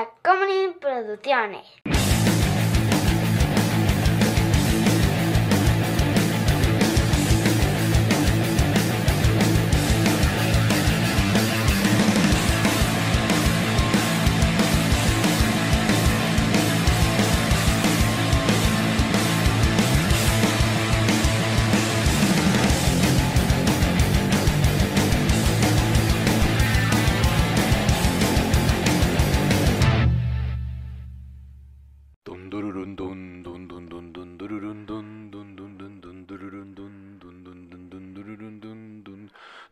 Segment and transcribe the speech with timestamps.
[0.00, 1.89] Tacomunin Producciones.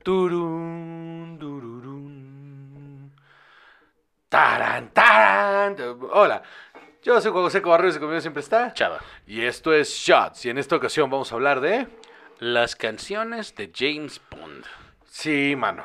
[0.09, 3.13] Turun dururun
[4.31, 5.77] taran taran
[6.11, 6.43] Hola,
[7.03, 9.01] yo soy Juan José Cobarrubias y conmigo siempre está Chava.
[9.27, 11.89] y esto es Shots y en esta ocasión vamos a hablar de
[12.39, 14.65] Las canciones de James Bond.
[15.05, 15.83] Sí, mano.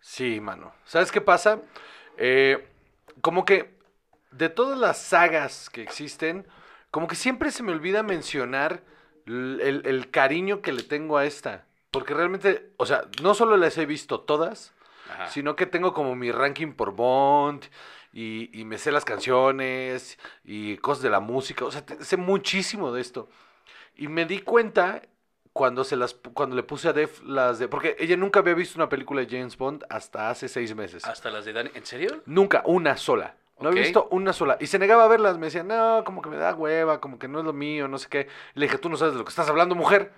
[0.00, 0.72] Sí, mano.
[0.86, 1.60] ¿Sabes qué pasa?
[2.16, 2.66] Eh,
[3.20, 3.74] como que
[4.30, 6.46] de todas las sagas que existen,
[6.90, 8.80] como que siempre se me olvida mencionar
[9.26, 11.67] el, el cariño que le tengo a esta.
[11.90, 14.74] Porque realmente, o sea, no solo las he visto todas,
[15.10, 15.28] Ajá.
[15.28, 17.64] sino que tengo como mi ranking por Bond
[18.12, 21.64] y, y me sé las canciones y cosas de la música.
[21.64, 23.28] O sea, te- sé muchísimo de esto.
[23.96, 25.02] Y me di cuenta
[25.52, 28.78] cuando se las cuando le puse a Def las de porque ella nunca había visto
[28.78, 31.04] una película de James Bond hasta hace seis meses.
[31.04, 31.70] Hasta las de Dani.
[31.74, 32.22] ¿En serio?
[32.26, 33.34] Nunca, una sola.
[33.58, 33.86] No había Ok.
[33.86, 34.56] visto una sola.
[34.60, 35.36] Y se negaba a verlas.
[35.38, 37.98] Me decía, no, como que me da hueva, como que no es lo mío, no
[37.98, 38.28] sé qué.
[38.54, 40.12] Y le dije, tú no sabes de lo que estás hablando, mujer.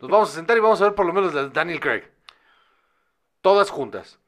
[0.00, 2.04] Nos vamos a sentar y vamos a ver por lo menos las Daniel Craig.
[3.40, 4.18] Todas juntas.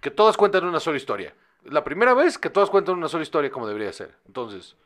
[0.00, 1.34] Que todas cuentan una sola historia.
[1.64, 4.16] La primera vez que todas cuentan una sola historia como debería ser.
[4.26, 4.76] Entonces,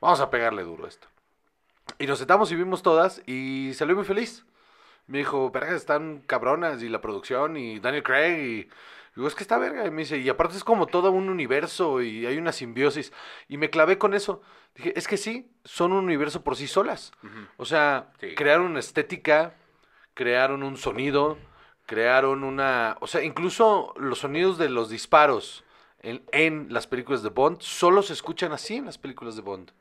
[0.00, 1.08] vamos a pegarle duro a esto.
[1.98, 4.44] Y nos sentamos y vimos todas y salió muy feliz.
[5.06, 8.70] Me dijo, verga, están cabronas y la producción y Daniel Craig y...
[9.14, 9.86] Digo, es que está verga.
[9.86, 13.12] Y me dice, y aparte es como todo un universo y hay una simbiosis.
[13.48, 14.40] Y me clavé con eso.
[14.74, 17.12] Dije, es que sí, son un universo por sí solas.
[17.58, 18.34] O sea, Sí.
[18.34, 19.54] crearon una estética,
[20.14, 21.36] crearon un sonido,
[21.86, 22.96] crearon una...
[23.00, 25.64] O sea, incluso los sonidos de los disparos
[26.00, 29.72] en, en las películas de Bond solo se escuchan así en las películas de Bond.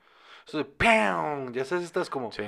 [0.46, 1.54] Eso de ¡pam!
[1.54, 2.32] Ya sabes, estas como...
[2.34, 2.44] Sí.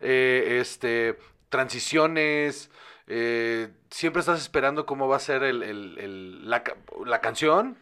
[0.00, 1.18] eh, este,
[1.48, 2.70] transiciones,
[3.08, 6.76] eh, siempre estás esperando cómo va a ser el, el- el- la, ca-
[7.06, 7.78] la canción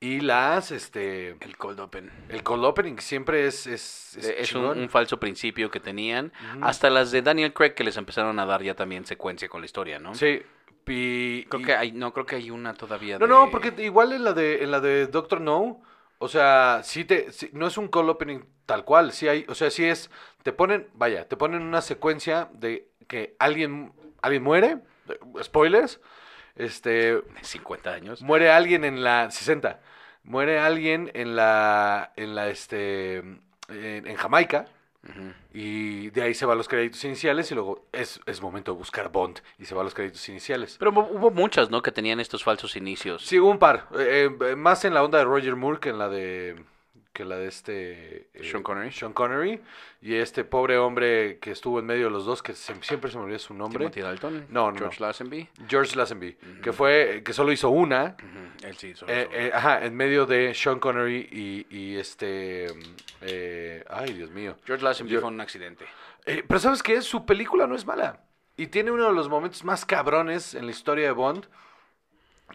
[0.00, 2.10] y las, este, El cold open.
[2.28, 6.32] el cold opening siempre es, es, es Es un, falso principio que tenían.
[6.60, 9.66] Hasta las de Daniel Craig que les empezaron a dar ya también secuencia con la
[9.66, 10.14] historia, ¿no?
[10.14, 10.42] Sí,
[10.86, 13.32] y- Creo y- que hay, no, creo que hay una todavía No, de...
[13.32, 15.82] no, porque igual en la de, en la de Doctor No,
[16.18, 19.54] o sea, sí te, sí- no es un cold opening tal cual, sí hay, o
[19.54, 20.10] sea, sí es,
[20.42, 23.92] te ponen, vaya, te ponen una secuencia de que alguien,
[24.22, 24.78] alguien muere,
[25.42, 26.00] spoilers,
[26.56, 28.22] este, 50 años.
[28.22, 29.80] muere alguien en la 60,
[30.24, 34.66] muere alguien en la, en la, este, en, en Jamaica,
[35.54, 39.10] y de ahí se van los créditos iniciales y luego es, es momento de buscar
[39.10, 40.76] Bond y se van los créditos iniciales.
[40.78, 41.80] Pero hubo hubo muchas, ¿no?
[41.80, 43.24] Que tenían estos falsos inicios.
[43.24, 43.88] Sí, hubo un par.
[43.98, 46.62] eh, eh, más en la onda de Roger Moore que en la de.
[47.18, 48.28] Que la de este.
[48.32, 48.92] eh, Sean Connery.
[48.92, 49.60] Sean Connery.
[50.00, 53.18] Y este pobre hombre que estuvo en medio de los dos, que se- siempre se
[53.18, 53.90] me olvida su nombre.
[53.90, 54.46] Timothy Dalton.
[54.50, 55.00] No, no, George.
[55.00, 55.48] Lazenby.
[55.68, 56.36] George Lazenby.
[56.62, 57.22] Que fue.
[57.24, 58.16] que solo hizo una.
[58.62, 58.94] Él sí.
[58.94, 59.36] solo- eh, solo.
[59.36, 62.68] eh, ajá, en medio de Sean Connery y, y este.
[63.90, 64.56] ay, Dios mío.
[64.64, 65.84] George Lazenby yo- fue un accidente.
[66.24, 67.02] Pero ¿sabes qué?
[67.02, 68.20] Su película no es mala.
[68.56, 71.46] Y tiene uno de los momentos más cabrones en la historia de Bond.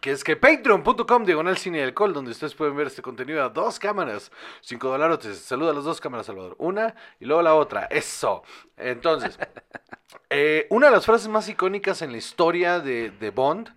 [0.02, 3.50] Que es que patreon.com diagonal cine y alcohol, donde ustedes pueden ver este contenido a
[3.50, 4.32] dos cámaras.
[4.62, 5.38] Cinco dólares.
[5.40, 6.56] Saluda a las dos cámaras, Salvador.
[6.58, 7.86] Una y luego la otra.
[7.86, 8.44] Eso.
[8.76, 9.38] Entonces,
[10.30, 13.70] eh, una de las frases más icónicas en la historia de, de Bond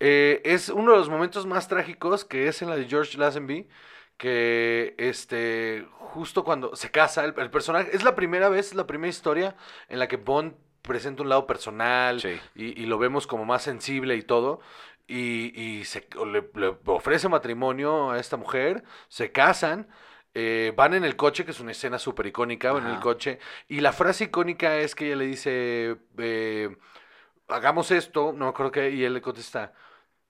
[0.00, 3.68] eh, es uno de los momentos más trágicos que es en la de George Lazenby.
[4.16, 7.90] Que este, justo cuando se casa, el, el personaje.
[7.94, 9.56] Es la primera vez, es la primera historia
[9.88, 12.38] en la que Bond presenta un lado personal Sí.
[12.54, 14.60] y, y lo vemos como más sensible y todo.
[15.06, 19.88] Y, y se, le, le ofrece matrimonio a esta mujer, se casan,
[20.32, 23.38] eh, van en el coche, que es una escena súper icónica, van en el coche,
[23.68, 26.74] y la frase icónica es que ella le dice, eh,
[27.48, 29.74] hagamos esto, no me acuerdo qué, y él le contesta,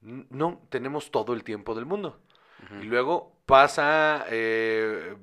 [0.02, 2.20] "N- no, tenemos todo el tiempo del mundo.
[2.80, 5.16] Y luego pasa eh,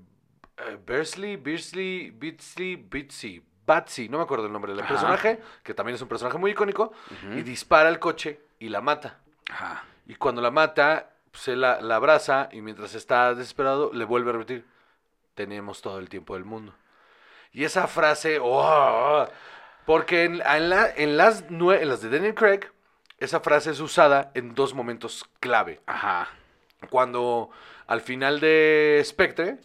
[0.85, 4.89] Bersley, Beersley, Beatsley, Bitsy, Batsy, no me acuerdo el nombre del Ajá.
[4.89, 6.91] personaje, que también es un personaje muy icónico,
[7.35, 9.20] y dispara al coche y la mata.
[9.51, 9.83] Ajá.
[10.07, 14.33] Y cuando la mata, se la, la abraza y mientras está desesperado, le vuelve a
[14.33, 14.65] repetir,
[15.35, 16.73] tenemos todo el tiempo del mundo.
[17.53, 19.27] Y esa frase, ¡oh!
[19.85, 22.61] porque en, en la- en las, en las de Daniel Craig,
[23.17, 25.79] esa frase es usada en dos momentos clave.
[25.85, 26.27] Ajá.
[26.89, 27.49] Cuando
[27.87, 29.59] al final de Spectre,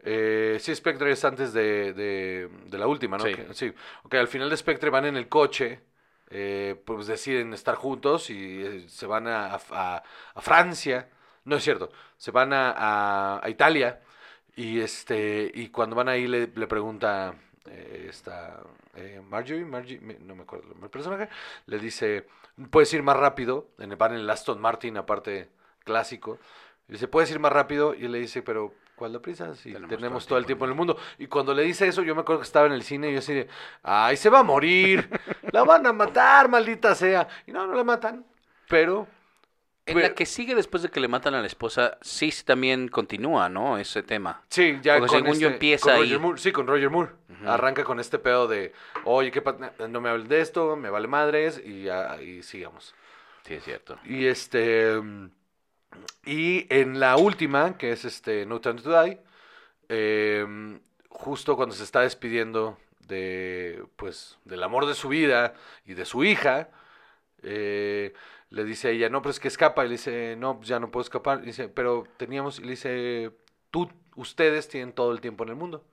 [0.00, 3.24] eh, sí, Spectre es antes de, de, de la última, ¿no?
[3.24, 3.34] Sí.
[3.52, 3.72] Sí.
[4.02, 5.80] Ok, al final de Spectre van en el coche,
[6.30, 9.58] eh, pues deciden estar juntos y eh, se van a,
[10.36, 11.08] Francia.
[11.44, 14.00] No es cierto, se van a, a- Italia
[14.56, 17.34] y este y cuando van ahí le, le pregunta
[17.66, 18.60] eh, esta
[18.96, 21.28] eh, Marjorie, Marjorie, no me acuerdo el personaje,
[21.66, 22.26] le dice,
[22.70, 25.48] puedes ir más rápido, en, van en el Aston Martin, aparte
[25.84, 26.38] clásico,
[26.88, 29.54] y dice, puedes ir más rápido, y le dice, pero ¿cuál la prisa?
[29.54, 30.98] Si Tenemos tenemos, todo el tiempo en el mundo.
[31.18, 33.20] Y cuando le dice eso, yo me acuerdo que estaba en el cine y yo
[33.20, 33.48] así de,
[33.82, 35.08] ay, se va a morir,
[35.52, 37.26] la van a matar, maldita sea.
[37.46, 38.26] Y no, no la matan,
[38.68, 39.08] pero...
[39.86, 42.44] En Pero- la que sigue después de que le matan a la esposa, sí sí
[42.44, 43.78] también continúa, ¿no?
[43.78, 44.42] Ese tema.
[44.50, 46.00] Sí, ya Porque con según yo este- empieza con ahí.
[46.02, 47.10] Roger Moore, sí, con Roger Moore.
[47.46, 48.72] Arranca con este pedo de,
[49.04, 49.42] oye, ¿qué
[49.88, 52.94] no me hablen de esto, me vale madres, y, ya, y sigamos.
[53.46, 53.98] Sí, es cierto.
[54.04, 55.00] Y este.
[55.00, 55.30] mm,
[56.24, 59.18] Y en la última, que es este No Time to Die,
[59.88, 60.46] eh,
[61.08, 63.84] justo cuando se está despidiendo de.
[63.96, 64.38] Pues.
[64.44, 65.54] del amor de su vida
[65.84, 66.70] y de su hija.
[67.42, 68.14] eh,
[68.50, 69.84] le dice a ella, no, pero es que escapa.
[69.84, 71.42] Y le dice, no, pues ya no puedo escapar.
[71.42, 72.58] Dice, pero teníamos.
[72.58, 73.32] Y le dice,
[73.70, 75.84] tú, ustedes tienen todo el tiempo en el mundo.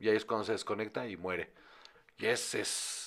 [0.00, 1.50] Y ahí es cuando se desconecta y muere.
[2.18, 2.54] Y es.
[2.54, 3.05] es,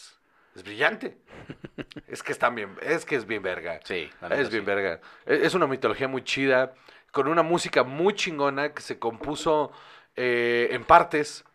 [0.56, 1.18] es brillante.
[2.08, 2.76] es que están bien.
[2.82, 3.80] Es que es bien verga.
[3.84, 4.66] Sí, la Es bien sí.
[4.68, 5.00] verga.
[5.26, 6.74] E- Es una mitología muy chida,
[7.12, 9.72] con una música muy chingona que se compuso
[10.16, 11.46] eh, en partes.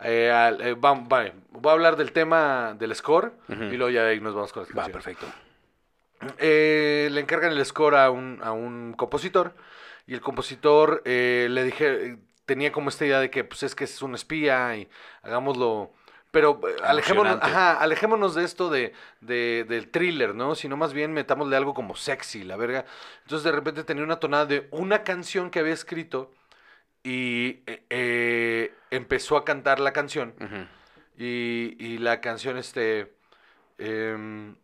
[0.00, 4.20] Eh, al- eh, vale, voy a hablar del tema del score y luego ya ahí
[4.20, 5.26] nos vamos con las Va, perfecto.
[6.38, 9.54] Eh, le encargan el score a un, a un compositor
[10.06, 14.02] y el compositor le dije, tenía como esta idea de que pues es que es
[14.02, 14.88] un espía y
[15.22, 15.92] hagámoslo...
[16.34, 18.92] Pero eh, alejémonos, ajá, alejémonos de esto de,
[19.22, 20.54] de- del thriller, ¿no?
[20.54, 22.84] Sino más bien metámosle algo como sexy, la verga.
[23.22, 26.30] Entonces de repente tenía una tonada de una canción que había escrito
[27.02, 30.34] y eh, eh, empezó a cantar la canción.
[31.16, 33.14] Y, y la canción, este.
[33.78, 34.56] em,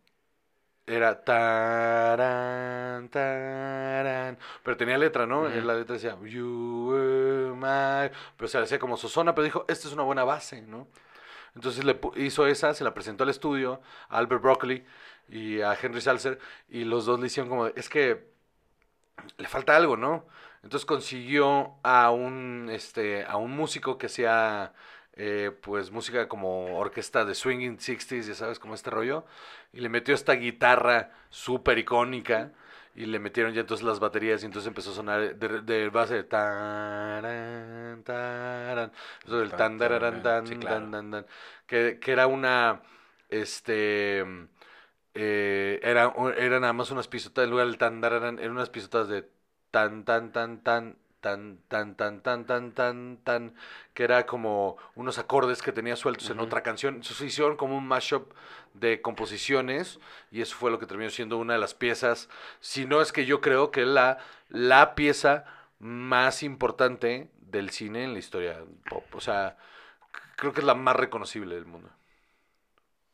[0.86, 1.22] era.
[1.22, 4.38] Tarán, tarán.
[4.62, 5.48] Pero tenía letra, ¿no?
[5.48, 6.16] La letra decía.
[6.24, 8.10] You were my.
[8.36, 10.88] Pero se decía como Sosona, pero dijo: Esta es una buena base, ¿no?
[11.54, 14.84] Entonces le hizo esa, se la presentó al estudio, a Albert Broccoli
[15.28, 16.38] y a Henry Salzer.
[16.68, 18.30] Y los dos le hicieron como: Es que
[19.38, 20.26] le falta algo, ¿no?
[20.62, 24.72] Entonces consiguió a un, este, a un músico que hacía,
[25.14, 29.24] eh, pues, música como orquesta de swinging 60s, ya sabes, como este rollo,
[29.72, 32.52] y le metió esta guitarra súper icónica,
[32.94, 36.14] y le metieron ya entonces las baterías, y entonces empezó a sonar de, de base
[36.14, 36.24] de
[39.24, 40.66] eso del tan, tan, Sí, claro.
[40.66, 41.26] tan, tan, tan,
[41.66, 42.82] que, que era una,
[43.28, 44.24] este,
[45.14, 49.28] eh, era, era nada más unas pisotas, en lugar del tan, eran unas pisotas de
[49.70, 53.54] tan, tan, tan, tan, tan, tan, tan, tan, tan, tan, tan,
[53.94, 56.46] que era como unos acordes que tenía sueltos en Ujú.
[56.46, 56.94] otra canción.
[56.96, 58.32] Entonces hicieron como un mashup
[58.74, 59.98] de composiciones
[60.30, 62.28] y eso fue lo que terminó siendo una de las piezas,
[62.60, 65.44] si no es que yo creo que la, la pieza
[65.78, 69.04] más importante del cine en la historia pop.
[69.14, 69.56] O sea,
[70.36, 71.90] creo que es la más reconocible del mundo.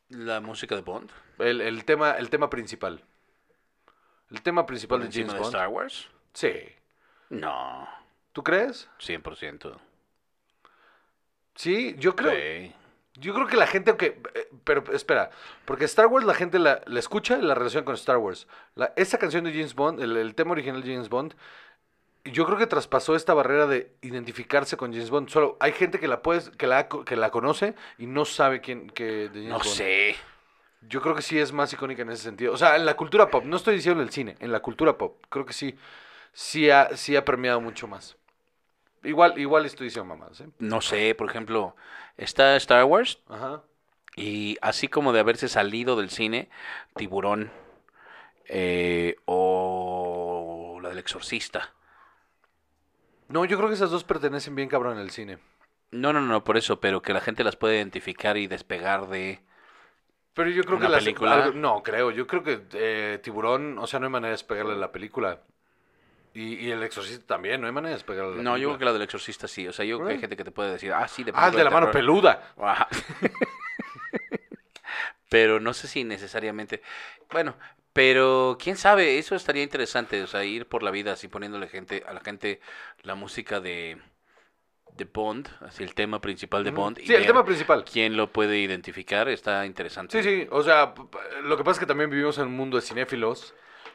[0.09, 1.11] La música de Bond.
[1.39, 3.03] El, el tema, el tema principal.
[4.31, 5.55] El tema principal de James de Bond.
[5.55, 6.09] Star Wars.
[6.33, 6.53] Sí.
[7.31, 7.89] No,
[8.33, 8.89] ¿Tú crees?
[9.01, 9.77] 100%.
[11.55, 12.33] Sí, yo creo.
[12.33, 12.73] Sí.
[13.19, 14.21] Yo creo que la gente, aunque.
[14.35, 15.31] eh, Pero espera,
[15.65, 18.47] porque Star Wars la gente la, la escucha y la relación con Star Wars.
[18.75, 21.35] La, esa canción de James Bond, el, el tema original de James Bond,
[22.33, 25.29] yo creo que traspasó esta barrera de identificarse con James Bond.
[25.29, 28.89] Solo hay gente que la puedes, que la, que la conoce y no sabe quién
[28.91, 29.65] que de James No Bond.
[29.71, 30.17] sé.
[30.83, 32.53] Yo creo que sí es más icónica en ese sentido.
[32.53, 34.97] O sea, en la cultura pop, no estoy diciendo en el cine, en la cultura
[34.97, 35.77] pop, creo que sí,
[36.33, 38.17] sí ha, sí ha permeado mucho más.
[39.03, 40.49] Igual, igual estoy diciendo mamadas, ¿eh?
[40.59, 41.75] No sé, por ejemplo,
[42.17, 43.63] está Star Wars Ajá.
[44.17, 46.49] y así como de haberse salido del cine,
[46.97, 47.51] Tiburón
[48.47, 51.73] eh, o la del Exorcista.
[53.29, 55.39] No, yo creo que esas dos pertenecen bien cabrón en el cine.
[55.91, 59.41] No, no, no, por eso, pero que la gente las puede identificar y despegar de...
[60.35, 61.45] Pero yo creo ¿Una que las- película?
[61.45, 62.11] algo- no, creo.
[62.11, 65.41] Yo creo que eh, Tiburón, o sea, no hay manera de despegarle la película.
[66.35, 68.79] Y, y el exorcista también, no hay manera de despegarle la No, yo creo película.
[68.79, 69.67] que la del Exorcista sí.
[69.67, 71.47] O sea, yo creo que hay gente que te puede decir, ah, sí, de Ah,
[71.47, 71.93] el de película la mano terror".
[71.93, 72.55] peluda.
[75.31, 76.83] Pero no sé si necesariamente.
[77.33, 77.55] Bueno,
[77.97, 82.05] pero quién sabe, eso estaría interesante, o sea, ir por la vida así poniéndole gente
[82.07, 82.61] a la gente
[83.03, 83.99] la música de
[84.97, 86.73] de Bond, así el tema principal de.
[86.73, 87.85] Bond y Sí, el tema principal.
[87.91, 90.23] quién lo puede identificar, está interesante.
[90.23, 90.93] Sí, sí, o sea,
[91.43, 93.55] lo que pasa es que también vivimos en un mundo de cinéfilos,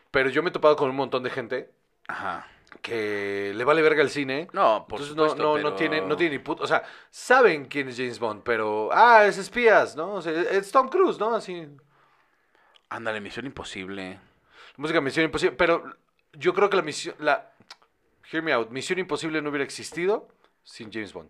[0.09, 1.71] pero yo me he topado con un montón de gente
[2.07, 2.47] Ajá.
[2.81, 4.47] que le vale verga el cine.
[4.53, 7.65] No, por Entonces supuesto, no, no, no tiene, no tiene ni puto, o sea, saben
[7.65, 10.13] quién es James Bond, pero, ah, es espías, ¿no?
[10.15, 11.35] O sea, es Tom Cruise, ¿no?
[11.35, 11.67] Así,
[12.91, 14.19] Ándale, Misión Imposible.
[14.77, 15.83] música Misión Imposible, pero
[16.33, 17.51] yo creo que la misión, la,
[18.31, 20.27] hear me out, Misión Imposible no hubiera existido
[20.63, 21.29] sin James Bond.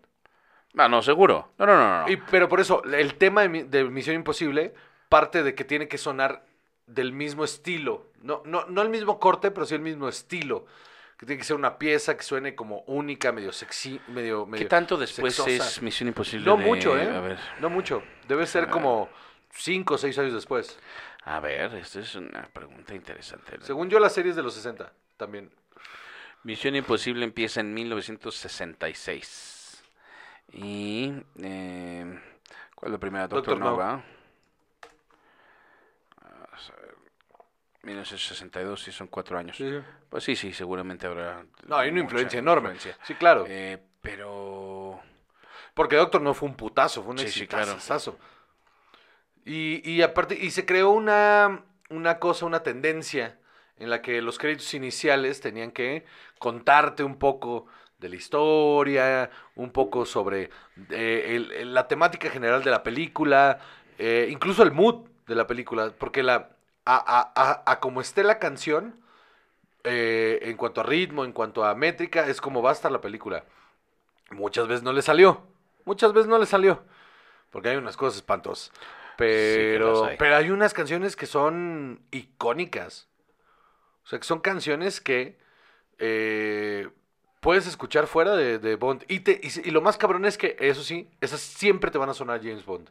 [0.78, 1.50] Ah, no, seguro.
[1.58, 2.10] No, no, no, no.
[2.12, 4.74] Y, pero por eso, el tema de, mi- de Misión Imposible
[5.10, 6.46] parte de que tiene que sonar
[6.88, 8.08] del mismo estilo.
[8.22, 10.66] No, no, no el mismo corte, pero sí el mismo estilo.
[11.18, 14.46] Que tiene que ser una pieza que suene como única, medio sexy, medio...
[14.46, 15.68] ¿Qué medio tanto después sexosa.
[15.68, 16.46] es Misión Imposible?
[16.46, 17.08] No de- mucho, ¿eh?
[17.16, 18.02] A ver, No mucho.
[18.28, 19.08] Debe ser como
[19.54, 20.80] cinco o seis años después.
[21.24, 23.58] A ver, esta es una pregunta interesante.
[23.62, 25.52] Según yo, las series de los 60 también.
[26.44, 29.84] Misión Imposible empieza en 1966.
[30.54, 31.14] Y...
[31.42, 32.20] eh,
[32.76, 33.28] ¿Cuál es la primera?
[33.28, 33.66] Doctor, Doctor No.
[33.72, 34.04] Nova.
[36.82, 36.96] Ver.
[37.84, 39.58] 1962, sí, son cuatro años.
[40.10, 41.46] Pues sí, sí, seguramente habrá...
[41.68, 42.72] No, hay una influencia enorme.
[42.74, 42.98] influencia.
[43.06, 43.46] Sí, claro.
[43.48, 45.00] Eh, pero...
[45.74, 47.78] Porque Doctor no fue un putazo, fue un Sí, sí, claro.
[49.46, 53.40] Y, y aparte, y se creó una, una cosa, una tendencia
[53.80, 56.06] en la que los créditos iniciales tenían que
[56.40, 57.66] contarte un poco
[57.98, 60.50] de la historia, un poco sobre
[60.90, 63.60] eh, la temática general de la película,
[63.98, 66.50] eh, incluso el mood de la película, porque la
[66.86, 68.96] a, a, a- a como esté la canción,
[69.84, 73.02] eh, en cuanto a ritmo, en cuanto a métrica, es como va a estar la
[73.02, 73.44] película.
[74.32, 75.42] Muchas veces no le salió.
[75.86, 76.84] Muchas veces no le salió.
[77.52, 78.72] Porque hay unas cosas espantosas.
[79.28, 80.18] Pero, hay.
[80.18, 83.08] pero hay unas canciones que son icónicas.
[84.04, 85.38] O sea, que son canciones que
[86.00, 86.90] eh,
[87.40, 89.04] puedes escuchar fuera de, de Bond.
[89.08, 92.14] Y, te, y lo más cabrón es que, eso sí, esas siempre te van a
[92.14, 92.90] sonar James Bond.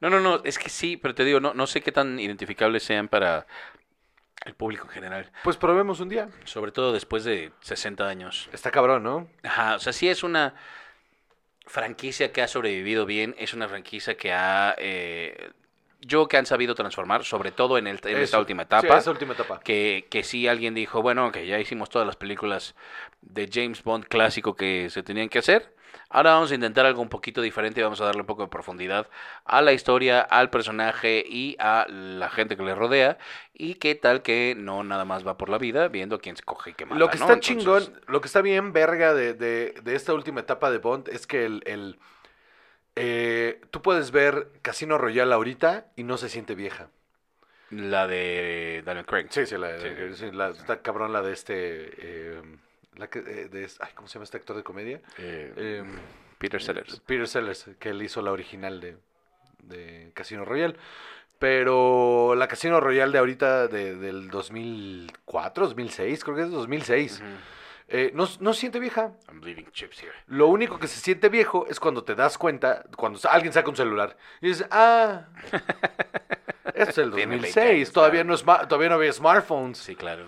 [0.00, 2.84] No, no, no, es que sí, pero te digo, no, no sé qué tan identificables
[2.84, 3.46] sean para
[4.44, 5.32] el público en general.
[5.42, 6.28] Pues probemos un día.
[6.44, 8.48] Sobre todo después de 60 años.
[8.52, 9.28] Está cabrón, ¿no?
[9.42, 10.54] Ajá, o sea, sí es una
[11.68, 14.74] franquicia que ha sobrevivido bien, es una franquicia que ha...
[14.78, 15.50] eh,
[16.00, 18.98] yo que han sabido transformar, sobre todo en, el, en esta última Sí, etapa.
[18.98, 19.60] esa última etapa.
[19.64, 22.76] que, que sí alguien dijo, bueno, que ya hicimos todas las películas
[23.20, 25.74] de James Bond clásico que se tenían que hacer.
[26.10, 29.08] Ahora vamos a intentar algo un poquito diferente, vamos a darle un poco de profundidad
[29.44, 33.18] a la historia, al personaje y a la gente que le rodea.
[33.52, 36.42] Y qué tal que no nada más va por la vida viendo a quién se
[36.42, 36.98] coge y qué mata.
[36.98, 37.24] Lo que ¿no?
[37.24, 40.78] está Entonces, chingón, lo que está bien verga de, de- de esta última etapa de
[40.78, 41.98] Bond es que el, el,
[42.96, 46.88] eh, tú puedes ver Casino Royale ahorita y no se siente vieja.
[47.70, 49.26] La de Daniel Craig.
[49.28, 49.88] Sí, sí, la, Sí.
[50.14, 51.54] sí, la- está cabrón la de este,
[51.98, 52.42] eh,
[52.98, 55.00] la que, eh, de, ay, ¿cómo se llama este actor de comedia?
[55.18, 55.84] Eh, Eh,
[56.38, 57.00] Peter Sellers.
[57.00, 58.96] Peter Sellers, que él hizo la original de,
[59.62, 60.76] de Casino Royale.
[61.38, 67.24] Pero la Casino Royale de ahorita, de- del 2004, 2006, creo que es 2006, Ujú.
[67.88, 69.12] eh, no, no se siente vieja.
[69.28, 69.40] I'm
[69.70, 70.12] chips here.
[70.26, 73.76] Lo único que se siente viejo es cuando te das cuenta, cuando alguien saca un
[73.76, 75.26] celular y dices, ah,
[76.74, 78.28] es el Tiene 20 2006, años, todavía claro.
[78.28, 79.78] no, es todavía no había smartphones.
[79.78, 80.26] Sí, claro.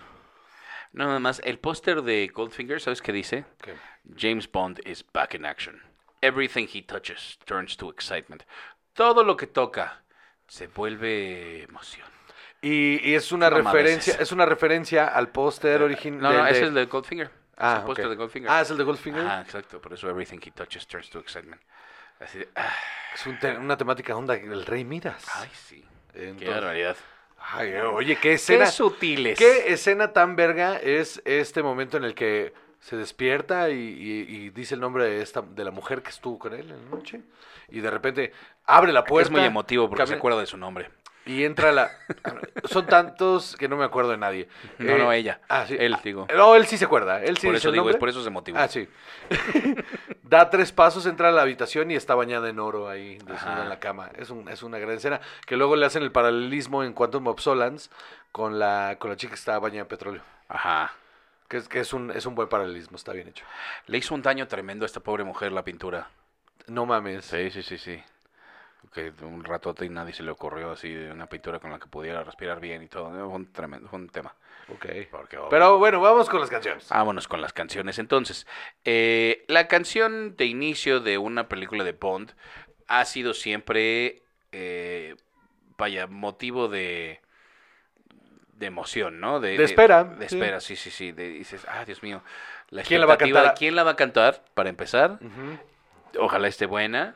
[0.93, 3.45] No, nada más, el póster de Goldfinger, ¿sabes qué dice?
[3.63, 3.75] ¿Qué?
[4.17, 5.81] James Bond is back in action.
[6.21, 8.43] Everything he touches turns to excitement.
[8.93, 10.03] Todo lo que toca
[10.49, 12.07] se vuelve emoción.
[12.61, 16.21] Y, y es una Qué es referencia, es una referencia al póster original.
[16.21, 17.27] No, no, ese es el de Goldfinger.
[17.29, 18.11] es Ah, el póster ok.
[18.11, 18.51] de Goldfinger.
[18.51, 19.41] Ah, es el de Goldfinger.
[19.43, 19.81] Exacto.
[19.81, 21.63] Por eso everything he touches turns to excitement.
[22.19, 22.75] Así de, ah,
[23.15, 25.25] Es un te- una temática onda del Rey Midas.
[25.37, 25.85] ay, sí.
[26.13, 26.97] Qué Entonces- barbaridad.
[27.41, 28.67] Ay, oye, qué Qué escena.
[28.67, 29.39] sutiles.
[29.39, 34.51] ¿Qué escena tan verga es este momento en el que se despierta y, y- y
[34.51, 37.23] dice el nombre de esta de la mujer que estuvo con él en la noche?
[37.71, 38.33] Y de repente
[38.67, 39.29] abre la puerta.
[39.29, 40.91] es muy emotivo porque se camina- acuerda de su nombre.
[41.27, 41.91] Y entra la...
[42.65, 44.49] Son tantos que no me acuerdo de nadie.
[44.79, 45.41] No, Eh, no, ella.
[45.49, 45.77] Ah, sí.
[45.79, 46.27] Él, Ah, digo.
[46.35, 47.23] No, él sí se acuerda.
[47.23, 48.59] Él sí por eso digo, es por eso es emotivo.
[48.59, 48.89] Ah, sí.
[50.23, 53.79] da tres pasos, entra a la habitación y está bañada en oro ahí, en la
[53.79, 54.11] cama.
[54.17, 55.21] Es, un, es una gran escena.
[55.47, 57.91] Que luego le hacen el paralelismo en Quantum of Solans
[58.33, 60.23] con la, con la chica que está bañada en petróleo.
[60.49, 60.93] Ajá.
[61.49, 63.45] Que es, que es, un, es un buen paralelismo, está bien hecho.
[63.87, 66.09] Le hizo un daño tremendo a esta pobre mujer la pintura.
[66.67, 67.25] No mames.
[67.25, 68.01] Sí, sí, sí, sí.
[68.93, 71.87] Que un ratote y nadie se le ocurrió así de una pintura con la que
[71.87, 73.11] pudiera respirar bien y todo.
[73.11, 74.35] Fue un tremendo, fue un tema.
[74.69, 74.87] Ok.
[75.11, 76.89] Porque, oh, Pero bueno, vamos con las canciones.
[76.89, 77.99] Vámonos con las canciones.
[77.99, 78.47] Entonces,
[78.85, 82.33] eh, la canción de inicio de una película de Bond
[82.89, 84.23] ha sido siempre,
[84.53, 85.15] eh,
[85.79, 87.21] vaya, motivo de,
[88.55, 89.39] de emoción, ¿no?
[89.41, 91.13] De espera, De, espera, sí, sí, sí.
[91.13, 92.23] de- dices, ah, Dios mío.
[92.71, 93.55] La ¿Quién la va a cantar?
[93.57, 95.19] quién la va a cantar, para empezar.
[96.19, 97.15] Ojalá esté buena.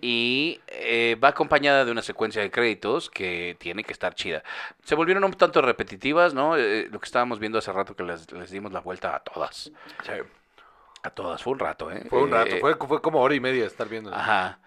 [0.00, 4.42] Y eh, va acompañada de una secuencia de créditos que tiene que estar chida.
[4.84, 6.56] Se volvieron un tanto repetitivas, ¿no?
[6.56, 9.70] Eh, lo que estábamos viendo hace rato que les, les dimos la vuelta a todas.
[11.02, 12.02] A todas, fue un rato, ¿eh?
[12.08, 14.14] Fue un rato, Eh, fue, fue como hora y media estar viendo.
[14.14, 14.58] Ajá.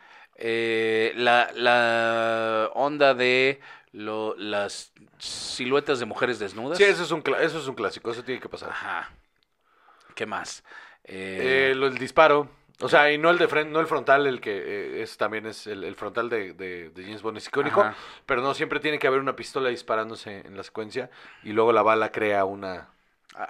[1.15, 3.59] La, la onda de
[3.91, 6.77] lo- las siluetas de mujeres desnudas.
[6.77, 8.69] Sí, eso es, un, eso es un clásico, eso tiene que pasar.
[8.69, 9.09] Ajá.
[10.15, 10.63] ¿Qué más?
[11.03, 12.49] Eh, Eh, lo del disparo.
[12.81, 15.45] O sea, y no el de frente, no el frontal, el que eh, es también
[15.45, 17.95] es el, el frontal de, de- de James Bond es icónico, Ajá.
[18.25, 21.09] pero no, siempre tiene que haber una pistola disparándose en la secuencia
[21.43, 22.89] y luego la bala crea una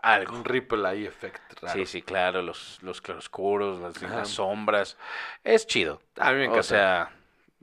[0.04, 0.36] algo.
[0.36, 1.74] un ripple ahí effect raro.
[1.74, 4.98] Sí, sí, claro, los, los claroscuros, las, sombras.
[5.44, 6.02] Es chido.
[6.18, 6.60] A mí me encanta.
[6.60, 7.12] O sea,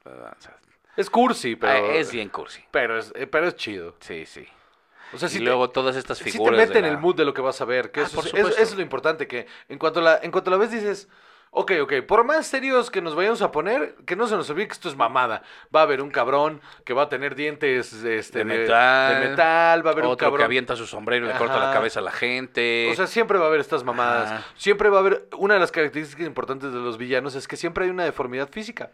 [0.05, 0.57] o sea,
[0.97, 2.65] es cursi, pero eh, es bien cursi.
[2.71, 3.95] pero es, eh, pero es chido.
[4.01, 4.47] Sí, sí.
[5.13, 6.57] O sea, y si luego todas estas te, sí te figuras.
[6.67, 8.59] mete en el mood de lo que vas a ver, que Ah, eso, es, eso
[8.59, 11.09] es lo importante, que en cuanto, la, en cuanto la ves dices,
[11.51, 14.69] ok, ok, por más serios que nos vayamos a poner, que no se nos olvide
[14.69, 15.43] que esto es mamada.
[15.75, 19.87] Va a haber un cabrón que va a tener dientes este, De metal, de metal,
[19.87, 22.01] va a haber un Otro que cabrón avienta su sombrero y le corta la cabeza
[22.01, 22.89] a la gente.
[22.91, 24.31] O sea, siempre va a haber estas mamadas.
[24.31, 24.47] Ajá.
[24.57, 25.29] Siempre va a haber.
[25.37, 28.93] Una de las características importantes de los villanos es que siempre hay una deformidad física.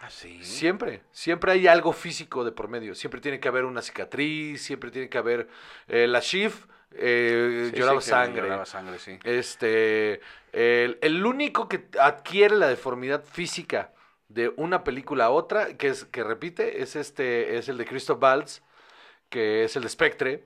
[0.00, 0.42] Ah, sí.
[0.44, 1.02] Siempre.
[1.10, 2.94] Siempre hay algo físico de por medio.
[2.94, 4.62] Siempre tiene que haber una cicatriz.
[4.62, 5.48] Siempre tiene que haber.
[5.88, 6.52] eh, la Shiv
[6.92, 8.42] eh, Sí, lloraba sí, sangre.
[8.42, 9.18] Lloraba sangre, sí.
[9.24, 10.20] Este.
[10.52, 13.92] El, el único que adquiere la deformidad física
[14.28, 17.56] de una película a otra, que es que repite, es este.
[17.58, 18.62] Es el de Christoph Waltz,
[19.28, 20.44] que es el de Spectre.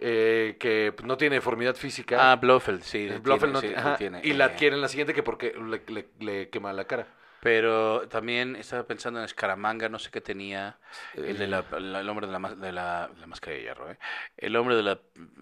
[0.00, 2.30] eh, que no tiene deformidad física.
[2.30, 3.08] Ah, Blofeld, sí.
[3.08, 4.20] El Blofeld tiene, no sí, tiene.
[4.22, 7.08] y la Eh, adquiere en la siguiente que porque le, le- le quema la cara.
[7.40, 10.76] Pero también estaba pensando en Escaramanga, no sé qué tenía.
[11.14, 13.98] El de la, la- el hombre de la, de la, la máscara de hierro, ¿eh?
[14.36, 14.98] El hombre de la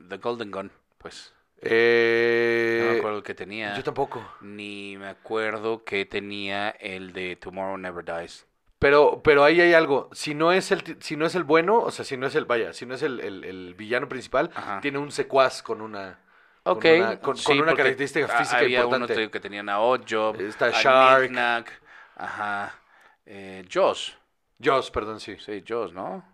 [0.09, 1.33] The Golden Gun, pues.
[1.62, 3.75] eh, No me acuerdo el que tenía.
[3.75, 4.26] yo tampoco.
[4.43, 8.47] Ni me acuerdo que tenía el de Tomorrow Never Dies.
[8.79, 10.11] Pero, pero ahí hay algo.
[10.12, 12.45] Si no es el, si no es el bueno, o sea, si no es el,
[12.45, 14.81] vaya, si no es el, el- el villano principal, Ajá.
[14.83, 16.19] tiene un secuaz con una,
[16.62, 16.85] con Ok.
[16.99, 19.15] una, con- sí, con una característica física había uno importante.
[19.15, 21.67] te digo, que tenían a Oddjob, Está a Shark.
[22.16, 22.81] Ajá.
[23.24, 24.16] Eh, Jaws.
[24.61, 25.37] Jaws, perdón, sí.
[25.38, 26.24] Sí, Jaws, ¿no?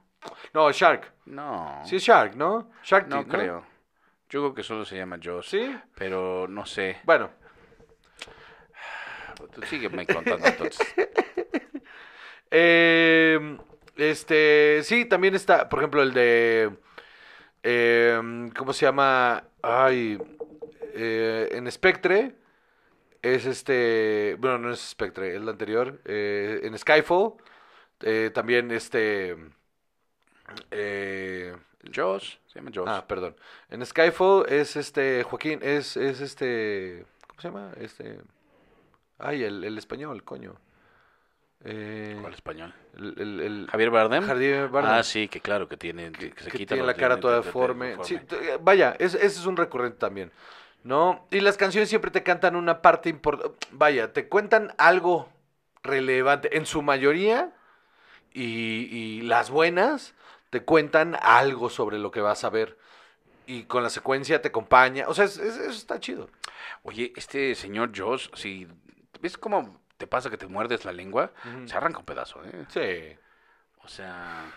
[0.55, 1.13] No, Shark.
[1.27, 1.83] No.
[1.85, 2.71] Sí es Shark, ¿no?
[2.83, 3.67] Shark no Teeth, creo.
[4.29, 5.49] Yo creo que solo se llama Jaws.
[5.49, 5.77] Sí.
[5.95, 7.01] Pero no sé.
[7.05, 7.31] Bueno,
[9.51, 10.87] Tú sígueme contando entonces.
[12.55, 13.57] Eh,
[13.97, 16.71] este, sí, también está, por ejemplo, el de,
[17.63, 19.45] eh, ¿cómo se llama?
[19.63, 20.19] Ay,
[20.93, 22.35] eh, en Spectre
[23.23, 26.01] es este, bueno, no es Spectre, es la anterior.
[26.05, 27.35] eh, en Skyfall
[28.01, 29.37] eh, también este,
[30.71, 31.57] eh,
[31.93, 32.39] Jaws.
[32.47, 32.89] Se llama Jaws.
[32.91, 33.37] ah, perdón.
[33.71, 37.73] En Skyfall es este Joaquín, es, es este, ¿cómo se llama?
[37.79, 38.21] Este,
[39.19, 40.57] ay, el, el español, coño.
[41.65, 42.75] Eh, ¿Cuál español?
[42.99, 44.25] el, el- el- Javier Bardem.
[44.27, 44.93] Javier Bardem.
[44.93, 47.97] Ah, sí, que claro, que tiene, que, se que quita tiene la cara toda deforme.
[48.03, 48.19] Sí,
[48.61, 50.33] vaya, es- ese es un recurrente también.
[50.85, 51.27] ¿No?
[51.31, 53.67] Y las canciones siempre te cantan una parte importante.
[53.71, 55.29] Vaya, te cuentan algo
[55.83, 56.57] relevante.
[56.57, 57.53] En su mayoría,
[58.33, 60.15] y, y las buenas,
[60.51, 62.79] te cuentan algo sobre lo que vas a ver.
[63.47, 65.07] Y con la secuencia te acompaña.
[65.09, 66.29] O sea, es- es- eso está chido.
[66.83, 68.67] Oye, este señor Jaws, si
[69.21, 71.31] ves cómo te pasa que te muerdes la lengua,
[71.67, 72.65] se arranca un pedazo, ¿eh?
[72.69, 73.17] Sí.
[73.85, 74.51] O sea,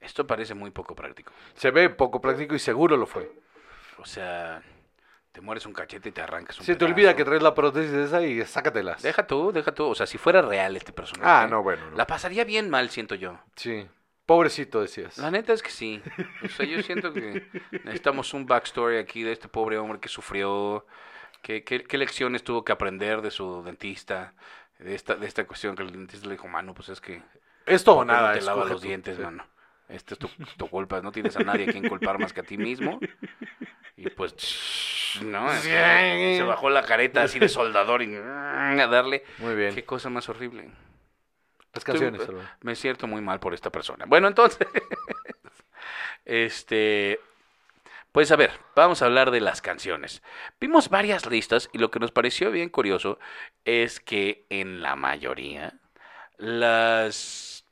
[0.00, 1.32] esto parece muy poco práctico.
[1.54, 3.30] Se ve poco práctico y seguro lo fue.
[3.98, 4.62] O sea,
[5.34, 6.94] te mueres un cachete y te arrancas un Se te pedazo.
[6.94, 9.02] olvida que traes la prótesis esa y sácatelas.
[9.02, 9.86] Deja tú, deja tú.
[9.86, 11.28] O sea, si fuera real este personaje.
[11.28, 11.90] Ah, no, bueno.
[11.90, 11.96] no.
[11.96, 13.40] La pasaría bien mal, siento yo.
[13.56, 13.86] Sí.
[14.26, 15.18] Pobrecito, decías.
[15.18, 16.00] La neta es que sí.
[16.44, 20.86] O sea, yo siento que necesitamos un backstory aquí de este pobre hombre que sufrió,
[21.42, 24.34] que, que- qué lecciones tuvo que aprender de su dentista,
[24.78, 27.22] de esta, de esta cuestión que el dentista le dijo, mano, pues es que
[27.66, 28.28] Esto o ¿por qué nada.
[28.28, 28.86] no te escoge los tú".
[28.86, 29.22] dientes, Sí.
[29.22, 29.44] mano.
[29.88, 32.44] Esta es tu, tu culpa, no tienes a nadie a quien culpar más que a
[32.44, 32.98] ti mismo.
[34.04, 39.24] Y pues, no, se bajó la careta así de soldador y a darle.
[39.38, 39.74] Muy bien.
[39.74, 40.70] Qué cosa más horrible.
[41.72, 42.42] Las canciones, Estoy-.
[42.60, 44.04] Me siento muy mal por esta persona.
[44.06, 44.66] Bueno, entonces,
[46.24, 47.20] este,
[48.12, 50.22] pues a ver, vamos a hablar de las canciones.
[50.60, 53.18] Vimos varias listas y lo que nos pareció bien curioso
[53.64, 55.74] es que en la mayoría
[56.36, 57.64] las